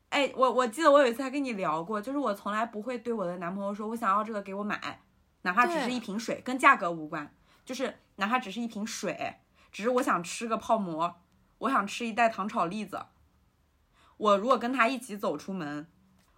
[0.09, 5.01] 哎，我我记得我有一次还跟你聊过，就是我从来不会对我的男朋友说我想要这个给我买，
[5.41, 7.35] 哪怕只是一瓶水，跟价格无关，
[7.65, 9.35] 就是哪怕只是一瓶水，
[9.73, 11.19] 只是我想吃个泡馍，
[11.65, 13.05] 我想吃一袋糖炒栗子。
[14.17, 15.87] 我如果跟他一起走出门，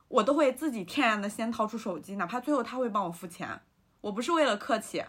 [0.08, 3.62] 我都会自己天然的先掏出手机，哪怕最后他会帮我付钱，
[4.02, 5.04] 我不是为了客气，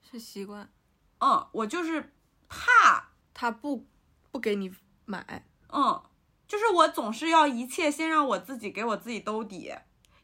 [0.00, 0.70] 是习惯，
[1.18, 2.14] 嗯，我就是
[2.48, 3.86] 怕，他不
[4.30, 6.02] 不给你买，嗯，
[6.46, 9.74] 就是我总是要一切先让我自己给我自己兜底，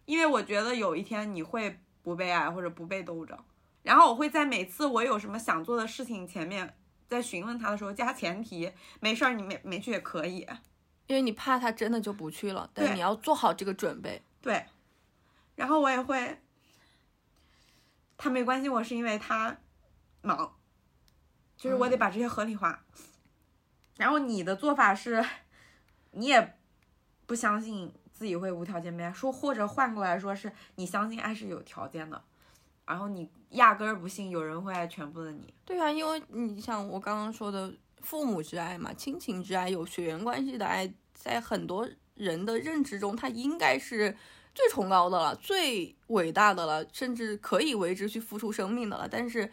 [0.06, 3.44] 因为我觉得有一天你会不被爱或者不被兜着，
[3.82, 6.74] 然后我会在每次我有什么想做的事情前面，
[7.08, 10.46] 在询问他的时候加前提，没事儿你没没去也可以，
[11.06, 14.22] 因为你怕他真的就不去了，但你要做好这个准备。
[14.40, 14.66] 对，
[15.54, 16.40] 然后我也会，
[18.16, 19.56] 他没关心我是因为他
[20.22, 20.56] 忙，
[21.56, 22.84] 就是我得把这些合理化。
[23.96, 25.24] 然后你的做法是，
[26.10, 26.56] 你也
[27.26, 32.24] 不相信自己会无条件被爱，说或者换过来说是你相信爱是有条件的，
[32.86, 35.52] 然后你压根儿不信有人会爱全部的你。
[35.64, 37.72] 对啊，因为你像我刚刚说的，
[38.02, 44.16] 父母之爱嘛，亲情之爱，有血缘关系的爱，在很多人的认知中，它应该是
[44.54, 49.08] 最崇高的了，最伟大的了，甚至可以为之去付出生命的了。
[49.10, 49.50] 但是，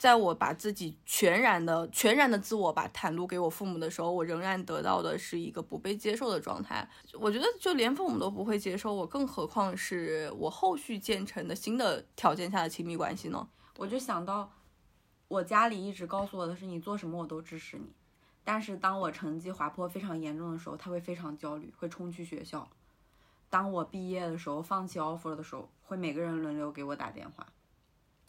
[0.00, 6.88] 在我把自己全然的、全然的自我把袒露给我父母的时候，我仍然得到的是一个不被接受的状态。
[7.12, 13.46] 我觉得，就连父母都不会接受我，更何况是我后续建成的新的条件下的亲密关系呢？
[13.76, 14.50] 我就想到，
[15.28, 17.92] 我家里一直告诉我的是，你做什么我都支持你。
[18.42, 22.66] 但是当我成绩滑坡非常严重的时候，他会非常焦虑，会冲去学校。
[23.50, 27.46] 当我毕业的时候，放弃 offer 的时候，会每个人轮流给我打电话。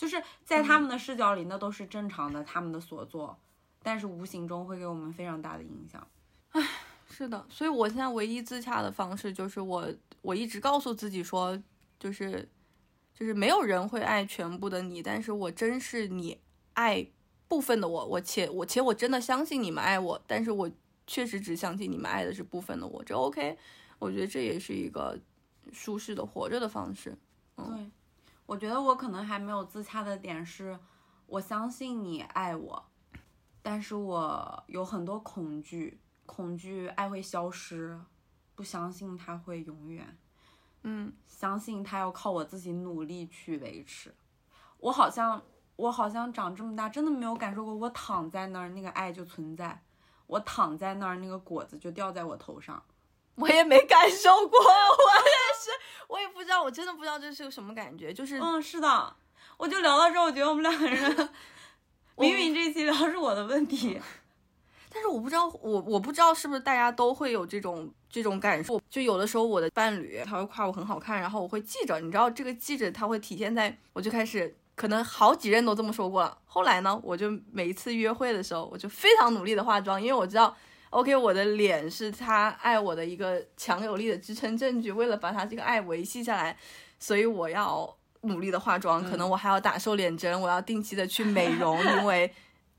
[0.02, 3.38] 就是在他们的视角里，那都是正常的，他们的所作，
[3.84, 6.08] 但是无形中会给我们非常大的影响。
[6.54, 6.68] 唉
[7.08, 9.88] 是的，所以我现在唯一自洽的方式就是我
[10.24, 11.56] 我一直告诉自己说，
[12.00, 12.50] 就是
[13.14, 16.40] 就是没有人会爱全部的你，但是我真是你
[16.74, 17.06] 爱
[17.48, 20.72] 部分的我，我且我且我真的相信你们爱我，但是我
[21.06, 23.56] 确实只相信你们爱的是部分的我，这 OK，
[24.00, 25.16] 我觉得这也是一个
[25.72, 27.16] 舒适的活着的方式。
[27.56, 27.92] 对，
[28.52, 30.78] 我觉得我可能还没有自洽的点是，
[31.26, 32.86] 我相信你爱我，
[33.62, 37.98] 但是我有很多恐惧，恐惧爱会消失，
[38.54, 40.18] 不相信它会永远，
[40.84, 44.14] 嗯，相信它要靠我自己努力去维持。
[44.80, 45.42] 我好像，
[45.78, 49.82] 我好像长这么大真的没有感受过，我躺在那儿那个爱就存在，
[50.28, 52.84] 我躺在那儿那个果子就掉在我头上。
[53.36, 55.70] 我也没感受过，我也是，
[56.08, 59.16] 我也不知道，我真的不知道这是个什么感觉，就是嗯，是的，
[59.58, 61.30] 我就聊到这，我觉得我们两个人，
[62.18, 64.00] 明明这一期聊的是我的问题，
[64.92, 68.82] 但是我不知道，我我不知道是不是大家都会有这种这种感受。
[68.90, 76.38] 就有的时候我的伴侣他会夸我很好看，然后我会记着，你知道这个记着他会体现在，我就开始可能好几任都这么说过了。
[76.46, 80.54] 后来呢，我就每一次约会的时候，我就非常努力的化妆，因为我知道
[80.92, 84.92] ，OK，我的脸是他爱我的一个强有力的支撑证据。
[84.92, 86.56] 为了把他这个爱维系下来，
[87.00, 92.32] 所以我要努力的化妆，可能我还要打瘦脸针，我要定期的去美容，因为。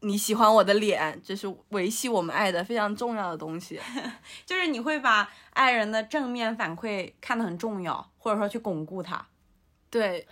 [0.05, 3.81] 你喜欢我的脸，这是维系我们爱的非常重要的东西。
[4.45, 9.25] 就是你会把爱人的正面反馈看得很重要，或者说去巩固它。
[9.91, 10.27] 对，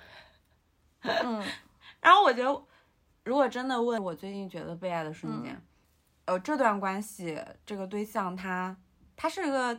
[1.06, 1.40] 嗯，
[2.00, 2.62] 然后我觉得，
[3.22, 5.56] 如果真的问我最近觉得被爱的瞬间，
[6.30, 8.76] 呃，这段关系这个对象他
[9.16, 9.74] 他是一个，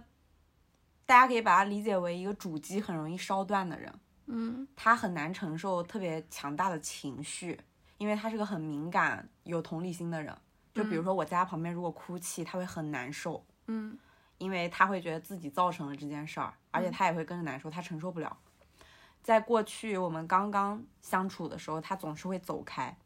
[1.06, 7.58] 大家可以把它理解为一个主机很容易烧断的人，嗯他很难承受特别强大的情绪，
[7.98, 10.38] 因为他是个很敏感、有同理心的人。
[10.74, 13.98] 就比如说我在他旁边如果哭泣，他会很难受，嗯
[14.38, 18.38] 因为他会觉得自己造成了这件事儿，而且他也会跟着难受，他承受不了。
[19.24, 22.98] 在过去我们刚刚相处的时候，他总是会走开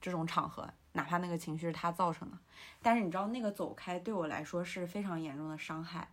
[0.00, 2.36] 这种场合，哪怕那个情绪是他造成的。
[2.82, 6.08] 但是你知道，那个走开对我来说是非常严重的伤害，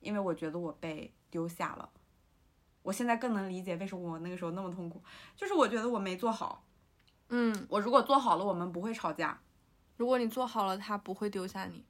[0.00, 1.88] 因为我觉得我被丢下了。
[2.82, 5.02] 我现在更能理解为什么我那个时候那么痛苦，
[5.34, 6.64] 就是我觉得我没做好。
[7.28, 9.40] 嗯，我如果做好了，我们不会吵架。
[9.96, 11.84] 如果你做好了，他不会丢下你。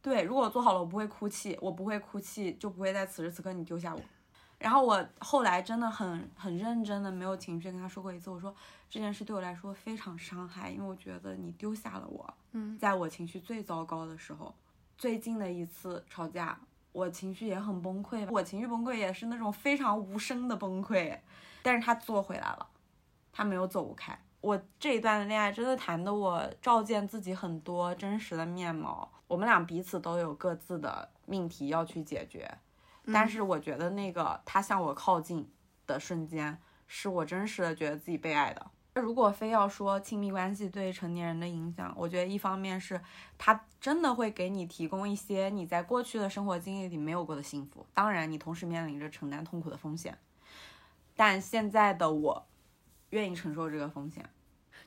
[0.00, 4.00] 对，如果我做好了，我不会哭泣，我不会哭泣，就不会在此时此刻你丢下我。
[4.60, 8.54] 然后我后来真的很很认真的，没有情绪跟他说过一次，我说
[8.90, 14.54] 这件事对我来说非常伤害，因为我觉得你丢下了我，嗯在我情绪最糟糕的时候，
[14.98, 16.60] 最近的一次吵架，
[16.92, 21.18] 我情绪也很崩溃，我情绪崩溃也是那种非常无声的崩溃，
[21.62, 22.68] 但是他做回来了，
[23.32, 24.16] 他没有走开。
[24.42, 32.50] 我这一段的恋爱真的谈的我照见自己很多真实的面貌，我们俩彼此都有各自的命题要去解决，
[33.12, 35.48] 但是我觉得那个他向我靠近
[35.86, 38.70] 的瞬间，是我真实的觉得自己被爱的。
[38.94, 43.00] 如果非要说亲密关系对成年人的影响，我觉得一方面是
[43.38, 50.18] 他真的会给你提供一些你在过去的生活经历里没有过的幸福，当然你同时面临着承担痛苦的风险。
[51.14, 52.46] 但现在的我
[53.10, 54.28] 愿意承受这个风险。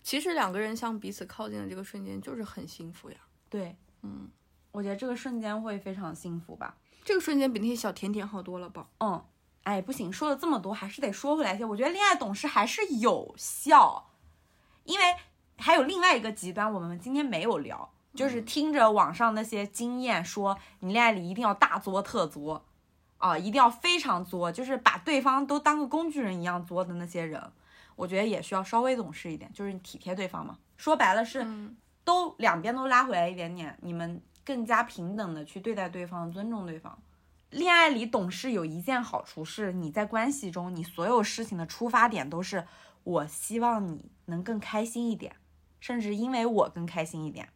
[0.01, 3.17] 其实两个人向彼此靠近的这个瞬间就是很幸福呀。
[3.49, 4.29] 对，嗯，
[4.73, 6.75] 我觉得这个瞬间会非常幸福吧。
[7.05, 8.87] 这个瞬间比那些小甜甜好多了吧？
[8.99, 9.23] 嗯，
[9.63, 11.63] 哎，不行，说了这么多，还是得说回来一些。
[11.63, 14.09] 我觉得恋爱懂事还是有效，
[14.83, 15.05] 因为
[15.57, 22.65] 还有另外一个极端，我们今天没有聊，就是听着网上那些经验说，你恋爱里一定要大作特作，
[23.17, 27.51] 啊，一定要非常作，就是把对方都当个工具人一样作的那些人，
[27.95, 30.57] 我觉得也需要稍微懂事一点，就是体贴对方嘛。
[30.77, 31.45] 说白了是，
[32.03, 36.97] 都两边都拉回来一点点，你们更加平等的去对待对方，尊重对方。
[37.49, 42.65] 恋爱里懂事有一件好处是，你在关系中，你所有事情的出发点都是
[43.03, 45.35] 我希望你能更开心一点，
[45.79, 47.49] 甚至因为我更开心一点，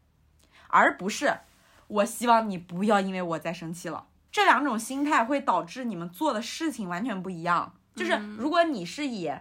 [0.68, 1.40] 而不是
[1.88, 4.08] 我希望你不要因为我再生气了。
[4.32, 7.74] 这两种心态会导致你们做的事情完全不一样。
[7.96, 9.32] 就是如果你是以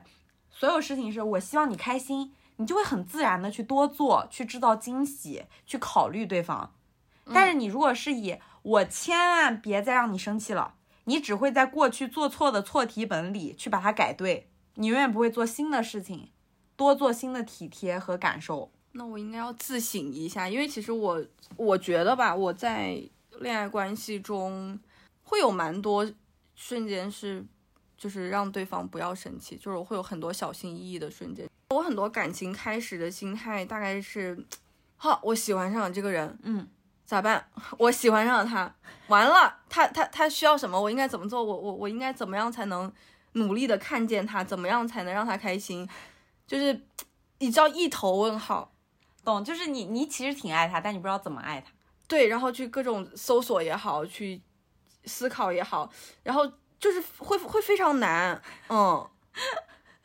[0.49, 6.72] 所有事情是我希望你开心，你就会很自然的去多做，去制造惊喜，去考虑对方。
[7.32, 10.74] 但是你如果是以我千万别再让你生气了，
[11.04, 16.28] 你只会在过去做错的错题本里去把它改对，你永远不会做新的事情，
[16.76, 18.70] 多做新的体贴和感受。
[18.92, 21.24] 那我应该要自省一下，因为其实我
[21.56, 23.02] 我觉得吧，我在
[23.40, 24.78] 恋爱关系中
[25.22, 26.10] 会有蛮多
[26.54, 27.44] 瞬间是，
[27.96, 31.46] 就是让对方不要生气，就是我会有很多小心翼翼的瞬间。
[31.70, 34.46] 我很多感情开始的心态大概是，
[34.96, 36.66] 好，我喜欢上了这个人，嗯，
[37.07, 37.48] 咋办？
[37.78, 38.74] 我喜欢上了他，
[39.07, 40.78] 完了，他他他需要什么？
[40.78, 41.42] 我应该怎么做？
[41.42, 42.92] 我我我应该怎么样才能
[43.32, 44.42] 努力的看见他？
[44.44, 45.88] 怎么样才能让他开心？
[46.46, 46.82] 就是
[47.38, 48.72] 你知道一头问号。
[49.24, 51.72] 懂，就是你你其实挺爱他，但你不知道怎么爱他。
[52.07, 54.40] 对，然后去各种搜索也好，去
[55.04, 55.90] 思考也好，
[56.22, 56.46] 然后
[56.78, 59.04] 就是会会非常难，嗯，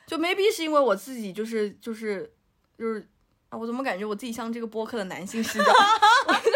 [0.07, 2.33] 就 maybe 是因为我自己就是就是
[2.75, 3.07] 就是
[3.49, 5.65] 啊，我怎么感觉我自己像这个播客的男性视角？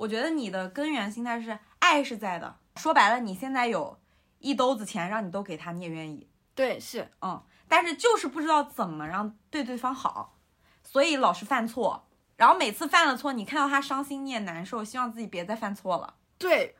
[0.00, 3.98] 我觉得你的根源心态是爱是在的，说白了，你现在有
[4.38, 10.38] 一兜子钱让你都给他，你也愿意，对，是，嗯，但是就是不知道怎么让对对方好，
[10.82, 16.14] 所以老是犯错，然后每次犯了错，你看到他伤心你也难受，希望自己别再犯错了。
[16.38, 16.74] 对，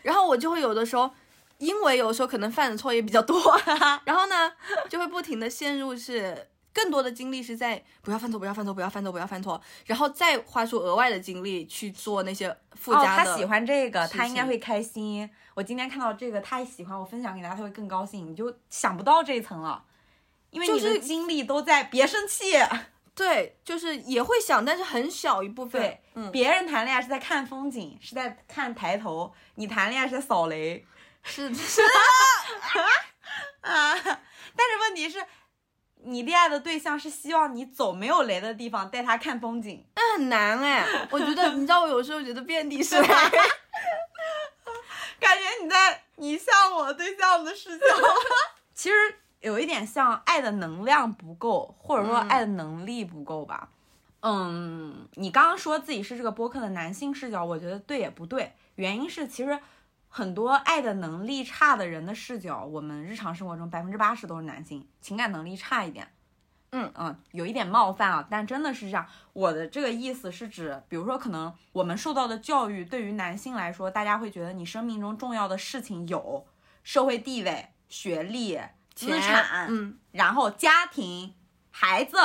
[0.00, 1.10] 然后我就会有的时候，
[1.58, 3.38] 因为有的时候可能犯的错也比较多，
[4.06, 4.50] 然后呢，
[4.88, 13.30] 就会不停的陷入是更多的精力是在不要犯错，不要犯错，不要犯错，不要犯错，然后再花出额外的精力去做那些附哦，加的。
[13.30, 15.28] 他喜欢这个，他应该会开心。
[15.54, 18.30] 我今天看到这个，他也喜欢，我分享给他，他会更高兴。
[18.30, 19.84] 你就想不到这一层了，
[20.50, 22.54] 因为就是你的精力都在别生气。
[23.14, 25.82] 对，就是也会想，但是很小一部分。
[25.82, 30.82] 对，嗯，别人谈恋爱是在看风景，是在看抬头；你谈恋爱是在扫雷
[31.22, 31.82] 是是
[33.60, 33.94] 啊。
[34.54, 35.22] 但是问题是，
[36.04, 39.84] 你恋爱的对象是希望你走没有雷的地方，带他看风景。
[39.96, 40.84] 那很难哎。
[41.10, 43.08] 我觉得，你知道，我有时候觉得遍地是雷。
[45.20, 47.84] 感觉你在你像我对象的视角，
[48.74, 48.94] 其实
[49.40, 53.68] 有一点像爱的能量不够，或者说嗯爱的能力不够吧。
[54.20, 58.52] 嗯，你刚刚说自己是这个播客的男性视角，我觉得对也不对。
[58.76, 59.58] 原因是其实
[60.14, 66.12] 很多爱的能力差的人的视角，我们日常生活中百分之八十都是男性，情感能力差一点。
[66.72, 69.06] 嗯嗯，有一点冒犯啊，但真的是这样。
[69.32, 76.46] 我的这个意思是指，比如说，可能我们受到的教育，对于男性来说，大家会觉得你生命中重要的事情有
[76.82, 78.60] 社会地位、学历、
[78.94, 81.34] 资产， 嗯，然后家庭、
[81.70, 82.18] 孩子，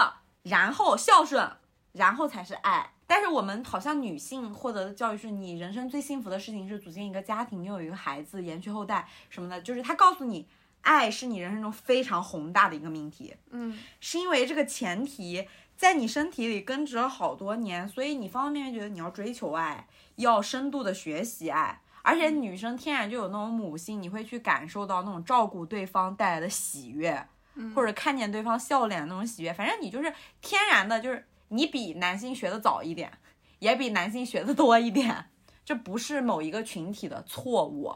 [0.43, 1.49] 然后孝顺，
[1.93, 2.91] 然后才是爱。
[3.07, 10.45] 但是我们好像女性获得的教育是你人生最幸福的事情是组建一个家庭，拥有一个孩子，延续后代什么的，就是他告诉你，
[10.81, 13.33] 爱是你人生中非常宏大的一个命题。
[13.51, 15.47] 嗯，是因为这个前提
[15.77, 27.25] 在你身体里根植了好多年，所以你方方面面觉得你要追求爱，要深度的学习爱，而且女生天然就有那种母性，你会去感受到那种照顾对方带来的喜悦，
[27.73, 33.11] 或者看见对方笑脸的那种喜悦，反正你就是天然的，就是你比男性学的早一点，
[33.59, 35.29] 也比男性学的多一点，
[35.63, 37.95] 这不是某一个群体的错误。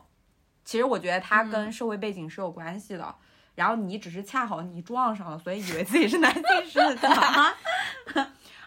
[0.64, 3.16] 其实我觉得它跟社会背景是有关系的，
[3.56, 7.10] 然后你只是恰好你撞上了，所以以为自己是男性 视角。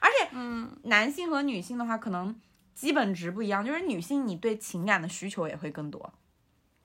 [0.00, 2.38] 而且，嗯，男性和女性的话，可能
[2.74, 6.12] 基本值不一样，就是女性你对情感的需求也会更多，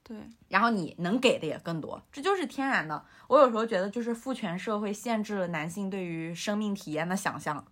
[0.04, 0.16] 对，
[0.48, 3.04] 然后你能给的也更多，这就是天然的。
[3.28, 7.66] 我有时候觉得，就是父权社会限制了男性对于生命体验的想象。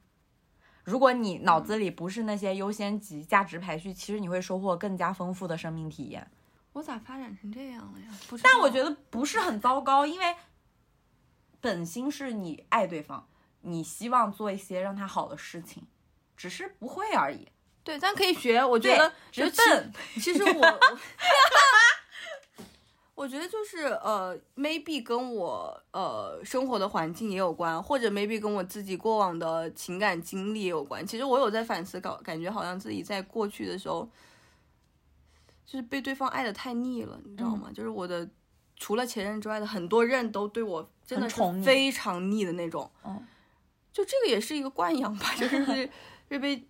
[0.87, 6.25] 如果你脑子里不是那些优先级、价值排序，其实你会收获更加丰富的生命体验。
[6.71, 8.07] 我咋发展成这样了呀？
[8.41, 10.33] 但我 觉得不是很糟糕，因为
[11.59, 13.27] 本心是你爱对方，
[13.63, 15.83] 你希望做一些让他好的事情，
[16.37, 17.49] 只是不会而已。
[17.83, 18.63] 对，咱可以学。
[18.63, 20.51] 我觉得只是就其笨其实我，
[23.27, 31.05] 我我觉得就是呃，maybe 跟我呃生活的环境也有关，或者 maybe 跟我自己过往的情感经历也有关。
[31.05, 34.09] 其实我有在反思，搞感觉好像自己在过去的时候，
[35.65, 37.69] 就是被对方爱的太腻了，你知道嗯吗？
[37.75, 38.25] 就是我的
[38.77, 42.89] 除了前任之外的很多任都对我真的宠你非常腻的那种。
[43.03, 43.21] 嗯，
[43.91, 45.89] 就这个也是一个惯养吧，就 是是
[46.29, 46.65] 是被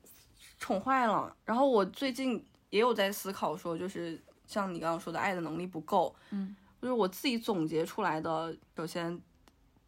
[0.58, 1.36] 宠坏了。
[1.46, 9.22] 然后我最近也有在思考说，就是像你刚刚说的，爱的能力不够，嗯，就是我自己总结出来的，首先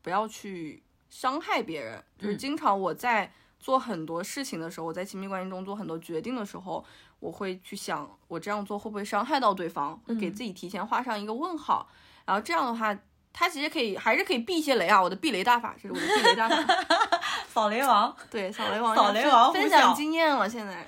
[0.02, 6.86] 不要去伤害别人，就是嗯经常我在做很多事情的时候，我在亲密关系中做很多决定的时候，
[7.20, 11.90] 我会去想，我这样做会不会伤害到对方，会给嗯自己提前画上一个问号。
[12.26, 12.96] 然后这样的话，
[13.34, 16.76] 他其实可以还是可以避一些雷啊，我的避雷大法，这是我的避雷大法。
[17.50, 20.88] 扫雷王，对，扫雷王扫雷王分享经验了，现在。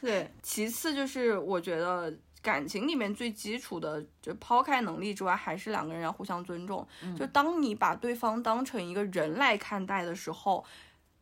[0.00, 2.12] 对，其次就是我觉得
[2.42, 6.86] 感情里面最基础的，就抛开能力之外，还是两个人要互相尊重。
[7.16, 10.64] 就当你把对方当成一个人来看待的时候，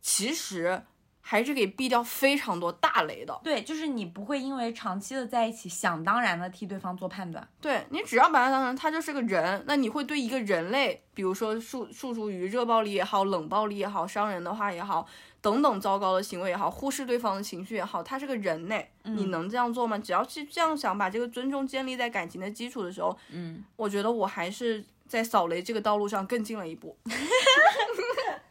[0.01, 0.83] 其实
[1.21, 3.39] 还是可以避掉非常多大雷的。
[3.45, 7.47] 对，就是你不会因为长期的在一起，想当然的替对方做判断。
[7.61, 15.07] 对你只要把他当成他就是个人，那你会对一个人类，比如说诉诉诸于热暴力也好、冷暴力也好、伤人的话也好，
[15.41, 19.97] 等等糟糕的行为也好，忽视对方的情绪也好，他是个人呢，你能这样做吗？
[19.99, 26.97] 只要是这样想，把这个尊重建立在感情的基础的时候，嗯，我觉得我还是在扫雷这个道路上更进了一步。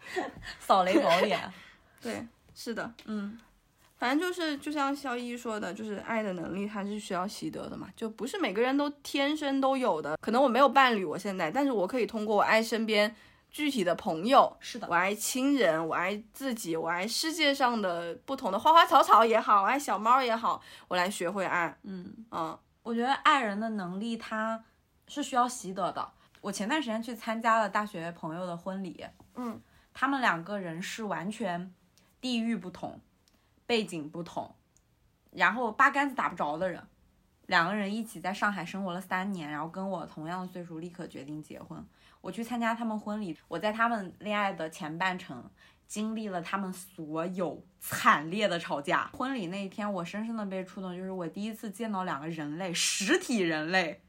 [0.60, 1.40] 扫雷宝典。
[2.02, 2.26] 对，
[2.56, 3.38] 是的，嗯，
[3.98, 10.18] 反正就是就像肖一说的，就是爱的能力它是需要习得的嘛，就不是每个人都天生都有的。
[10.22, 13.14] 可能我没有伴侣，我现在，但是我可以通过我爱身边
[13.50, 21.78] 具体的朋友，是的我爱亲人，我爱自己，我爱世界上的不同的花花草草也好，我爱小猫也好，我来学会爱。
[21.84, 24.64] 嗯，嗯我觉得爱人的能力它
[25.08, 26.12] 是需要习得的。
[26.42, 29.06] 我前段时间去参加了大学朋友的婚礼，
[29.36, 29.60] 嗯，
[29.94, 31.74] 他们两个人是完全
[32.22, 33.02] 地域不同、
[33.66, 34.56] 背景不同，
[35.32, 36.82] 然后八竿子打不着的人。
[37.48, 41.84] 两个人一起在上海生活了三年，然后跟我同样的岁数，立刻决定结婚。
[42.22, 45.50] 我去参加他们婚礼，我在他们恋爱的前半程
[45.88, 49.10] 经历了他们所有惨烈的吵架。
[49.14, 54.02] 婚礼那一天，我深深的被触动，就是我第一次见到两个人类，实体人类，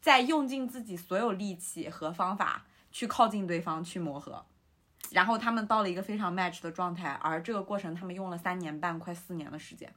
[0.00, 4.46] 在用尽自己所有力气和方法去靠近对方，去磨合。
[5.10, 9.92] 然后他们到了一个非常 match 的状态，而这个过程他们用了三年半，快四年的时间。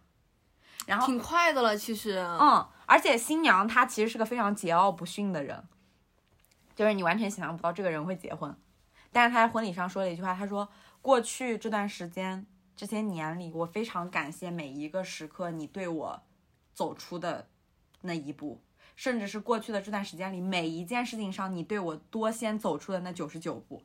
[0.85, 2.17] 然后挺快的了，其实。
[2.17, 5.63] 嗯，而且新娘她其实是个非常桀骜不驯的人，
[6.79, 8.55] 就是你完全想象不到这个人会结婚。
[9.11, 10.69] 但是他在婚礼上说了一句话，他说
[11.03, 16.23] ：“过去这段时间、这些年里，我非常感谢每一个时刻你对我
[16.73, 17.49] 走出的
[17.99, 18.63] 那一步，
[18.95, 23.83] 甚至是过去的这段时间里每一件事情上你对我多先走出的那九十九步。”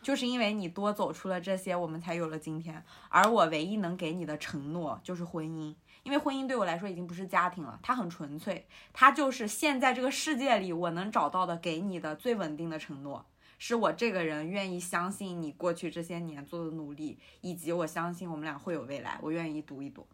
[0.00, 2.84] 就是因为你多走出了这些，我们才有了今天。
[3.08, 13.24] 而我唯一能给你的承诺就是婚姻，因为婚姻对我来说已经不是家庭了，它很纯粹，它就是现在这个世界里我能找到的给你的最稳定的承诺，
[13.58, 20.06] 是我这个人愿意相信你过去这些年做的努力，以及我相信我们俩会有未来，我愿意赌一赌。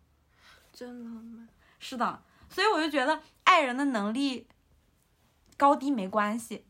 [0.73, 1.49] 真的吗。
[1.79, 4.47] 是的，所以我就觉得爱人的能力
[5.57, 6.65] 高低没关系，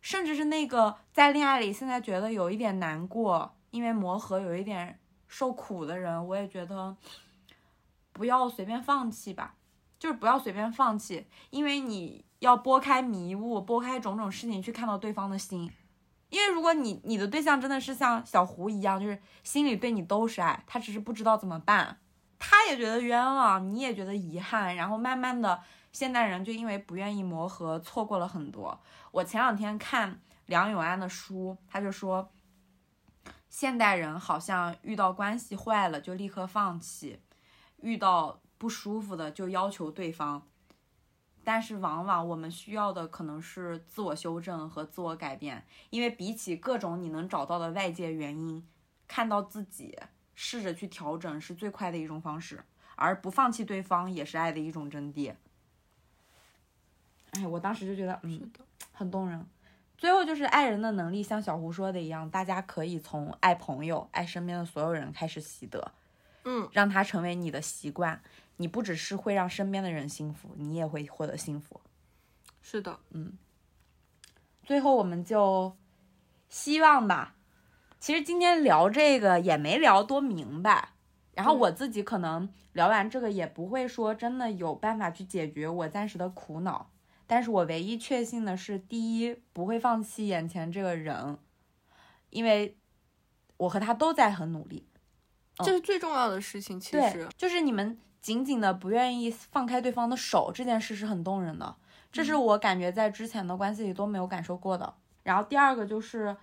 [0.00, 6.96] 甚至是那个在恋爱里现在觉得有一点难过，因为磨合有一点受苦的人，我也觉得
[8.12, 9.54] 不要随便放弃吧，
[9.98, 15.70] 就是不要随便放弃，因为你要拨开迷雾，拨开种种事情去看到对方的心。
[16.28, 21.98] 因为如果你你的对象真的是像小胡一样，就是心里对你都是爱，他只是不知道怎么办，
[22.38, 25.62] 他也觉得冤枉，你也觉得遗憾，然后慢慢的，
[25.92, 28.80] 现代人就因为不愿意磨合，错过了很多。
[29.10, 32.32] 我前两天看梁永安的书，他就说，
[33.50, 37.20] 现代人好像遇到关系坏了就立刻放弃，
[37.82, 40.48] 遇到不舒服的就要求对方，
[41.44, 48.66] 但是往往我们需要的可能是自我修正和自我改变，因为比起各种你能找到的外界原因，
[49.06, 49.98] 看到自己，
[50.34, 52.64] 试着去调整是最快的一种方式。
[52.94, 55.34] 而不放弃对方也是爱的一种真谛。
[57.32, 58.52] 哎，我当时就觉得，嗯，
[58.92, 59.44] 很动人。
[59.96, 65.92] 最后就是爱人的能力，像小胡说的一样，大家可以从爱朋友、爱身边的所有人开始习得，
[66.44, 68.22] 嗯，让它成为你的习惯。
[68.56, 71.80] 你不只是会让身边的人幸福，你也会获得幸福。
[72.60, 73.36] 是的，嗯
[74.64, 75.76] 最后我们就
[76.48, 77.34] 希望吧。
[77.98, 80.90] 其实今天聊这个也没聊多明白，
[81.34, 86.90] 然后我自己可能聊完这个也不会说真的有办法去解决我暂时的苦恼，
[87.26, 91.38] 但是我唯一确信的是，第一不会放弃眼前这个人，
[92.30, 92.78] 因为
[93.56, 94.88] 我和他都在很努力。
[95.58, 96.80] 这是最重要的事情。
[96.80, 101.76] 其实，，就是你们紧紧的不愿意放开对方的手，这件事是很动人的，
[102.10, 104.94] 这是我感觉在之前的关系里都没有感受过的。
[105.22, 106.36] 然后第二个就是，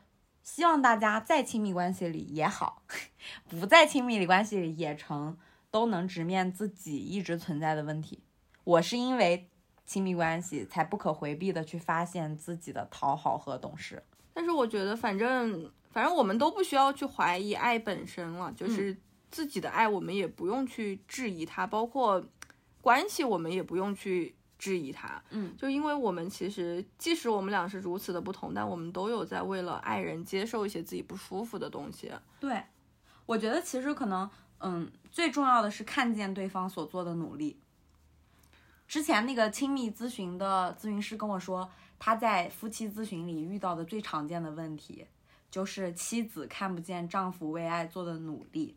[0.44, 2.84] 希望大家在亲密关系里也好，
[3.50, 5.38] 不在亲密关系里也成，
[5.72, 8.24] 都能直面自己一直存在的问题。
[8.64, 9.50] 我是因为
[9.86, 14.04] 亲密关系才不可回避的去发现自己的讨好和懂事。
[14.34, 15.70] 但是我觉得，反正
[16.00, 18.96] 反正我们都不需要去怀疑爱本身了，就是
[19.30, 22.24] 自己的爱，我们也不用去质疑它，包括
[22.80, 25.22] 关系，我们也不用去质疑它。
[25.32, 32.10] 嗯，就因为我们其实，即使我们俩是如此的不同，但我们都有在为了爱人接受一些自己不舒服的东西。
[32.40, 32.64] 对，
[33.26, 37.60] 我觉得其实可能，嗯，最重要的是看见对方所做的努力。
[38.88, 41.70] 之前那个亲密咨询的咨询师跟我说，
[42.00, 45.06] 他在夫妻咨询里遇到的最常见的问题，
[45.50, 48.76] 就是妻子看不见丈夫为爱做的努力，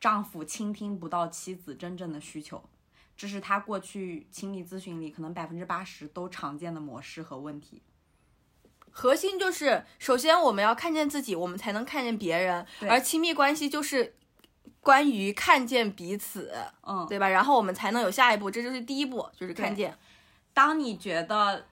[0.00, 2.62] 丈夫倾听不到妻子真正的需求，
[3.16, 7.82] 这是他过去亲密咨询里可能百分之八十都常见的模式和问题。
[8.90, 14.14] 核心就是，首先我们要看见自己，我们才能看见别人，而亲密关系就是
[14.80, 17.28] 关于看见彼此，嗯，对吧？
[17.28, 19.98] 然后我们才能有下一步，这就是第一步，就是看见。
[20.52, 21.66] 当你觉得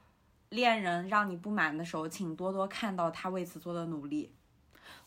[0.53, 4.33] 恋人让你不满的时候，请多多看到他为此做的努力。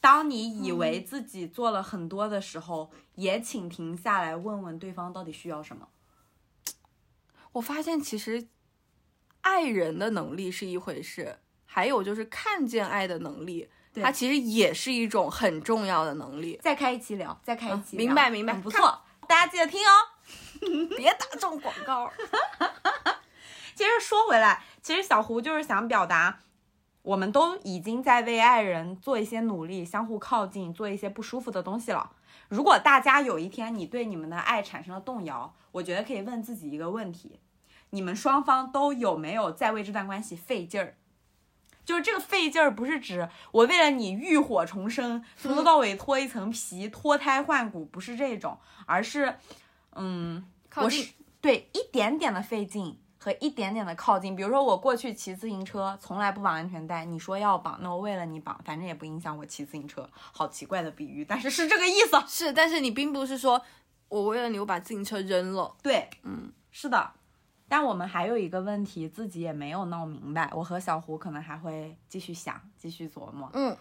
[0.02, 5.88] 当你以为自己做了很多的时候，也请停下来问问对方到底需要什么。
[7.54, 8.48] 我发现其实
[9.42, 16.60] 爱人的能力是一回事，还有就是看见爱的能力，它其实也是一种很重要的能力。
[16.62, 19.92] 再开一期聊，再开一期聊、明白明白不错，大家记得听哦。
[20.98, 22.12] 别打这种广告。
[23.76, 26.40] 其实说回来，其实小胡就是想表达，
[27.02, 32.14] 我们都已经在为爱人做一些努力，相互靠近，做一些不舒服的东西了。
[32.48, 37.40] 如果大家有一天你对你们的爱产生了动摇，我觉得可以问自己一个问题：
[37.90, 40.96] 你们双方都有没有在为这段关系费劲儿？
[41.84, 49.38] 就是这个费劲儿，不是指我为了你浴火重生，从头到尾脱一层皮、脱胎换骨，不是这种，而是，
[49.92, 50.44] 嗯，
[50.78, 54.36] 我是对一点点的费劲和一点点的靠近。
[54.36, 60.08] 比如说我过去骑自行车从来不绑安全带，你说要绑，那我为了你绑，反正也不影响我骑自行车。
[60.14, 62.24] 好奇怪的比喻，但是是这个意思。
[62.28, 63.60] 是，但是你并不是说
[64.10, 65.76] 我为了你我把自行车扔了。
[65.82, 67.14] 对，嗯，是的。
[67.68, 70.48] 但我们还有一个问题，自己也没有闹明白。
[70.54, 73.50] 我和小胡可能还会继续想，继续琢磨。
[73.54, 73.76] 嗯，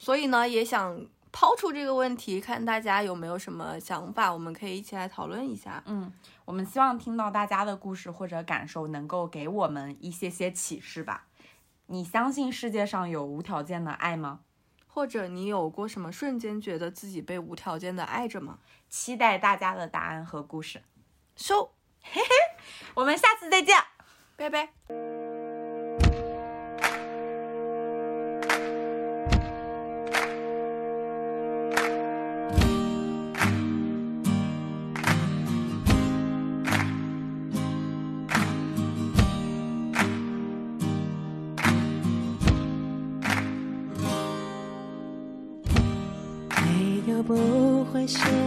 [0.00, 1.00] 所以呢，也想
[1.32, 5.82] 抛出这个问题，看大家有没有什么想法，我们可以一起来讨论一下。
[5.86, 6.12] 嗯，
[6.44, 11.26] 我们希望听到大家的故事或者感受，能够给我们一些些启示吧。
[11.86, 14.40] 你相信世界上有无条件的爱吗？
[14.86, 18.58] 或者你有过什么瞬间觉得自己被无条件的爱着吗？
[18.88, 20.82] 期待大家的答案和故事。
[21.36, 22.28] 收，嘿嘿
[22.94, 23.76] 我们下次再见。
[24.36, 25.29] 拜拜。
[48.18, 48.39] 不